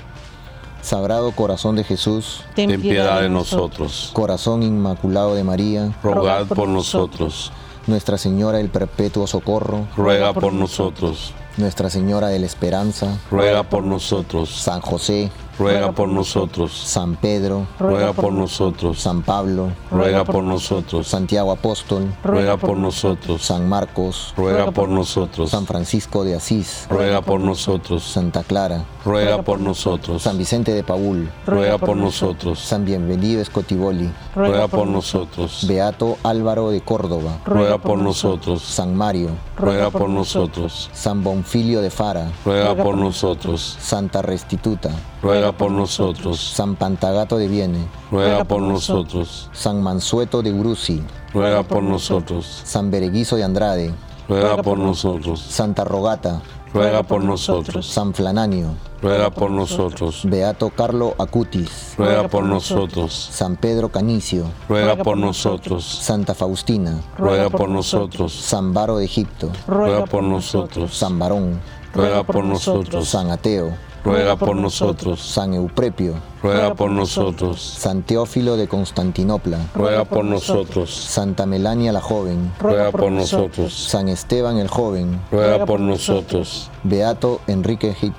[0.86, 4.12] Sagrado Corazón de Jesús, ten piedad de nosotros.
[4.14, 7.52] Corazón Inmaculado de María, rogad por nosotros.
[7.88, 11.34] Nuestra Señora del Perpetuo Socorro, ruega por nosotros.
[11.58, 14.50] Nuestra Señora de la Esperanza, ruega por nosotros.
[14.52, 16.72] San José, ruega por nosotros.
[16.74, 19.00] San Pedro, ruega por nosotros.
[19.02, 21.08] San Pablo, ruega por nosotros.
[21.08, 23.44] Santiago Apóstol, ruega por nosotros.
[23.44, 25.52] San Marcos, ruega por nosotros.
[25.52, 28.04] San Francisco de Asís, ruega por nosotros.
[28.04, 30.24] Santa Clara, ruega por nosotros.
[30.24, 32.60] San Vicente de Paul, ruega por nosotros.
[32.60, 35.66] San Bienvenido Escotiboli, ruega por nosotros.
[35.68, 38.62] Beato Álvaro de Córdoba, ruega por nosotros.
[38.62, 40.90] San Mario, ruega por nosotros.
[40.94, 43.78] San Bonfilio de Fara, ruega por nosotros.
[43.80, 44.92] Santa Restituta,
[45.26, 46.40] ruega por nosotros.
[46.40, 49.50] San Pantagato de Viene, ruega por nosotros.
[49.54, 51.02] San Mansueto de Uruzi,
[51.34, 52.62] ruega por nosotros.
[52.64, 53.92] San Bereguizo de Andrade,
[54.30, 55.42] ruega por nosotros.
[55.42, 57.88] Santa Rogata, ruega por nosotros.
[57.88, 60.22] San Flananio, ruega por nosotros.
[60.26, 63.12] Beato Carlo Acutis, ruega por nosotros.
[63.32, 65.84] San Pedro Canicio, ruega por nosotros.
[65.84, 68.32] Santa Faustina, ruega por nosotros.
[68.32, 70.96] San Baro de Egipto, ruega por nosotros.
[70.96, 71.60] San Barón,
[71.96, 73.10] ruega por nosotros.
[73.10, 73.74] San Ateo,
[74.06, 75.20] ruega por nosotros.
[75.22, 77.60] San Euprepio, ruega por nosotros.
[77.80, 80.94] San Teófilo de Constantinopla, ruega por nosotros.
[80.94, 83.74] Santa Melania la joven, ruega por nosotros.
[83.74, 86.70] San Esteban el joven, ruega por nosotros.
[86.84, 88.16] Beato Enrique Hit,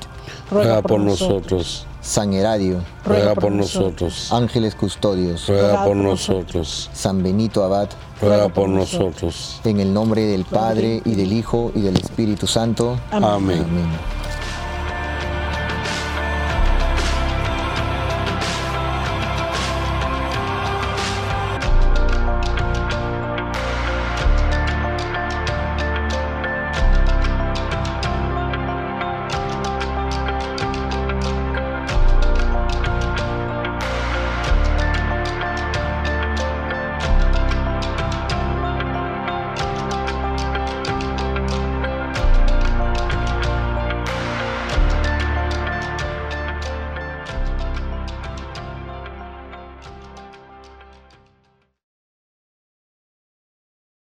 [0.50, 1.86] ruega por nosotros.
[2.00, 4.32] San Heradio, ruega por nosotros.
[4.32, 6.88] Ángeles Custodios, ruega por nosotros.
[6.92, 7.88] San Benito Abad,
[8.20, 9.60] ruega por nosotros.
[9.64, 12.96] En el nombre del Padre, y del Hijo, y del Espíritu Santo.
[13.10, 13.64] Amén.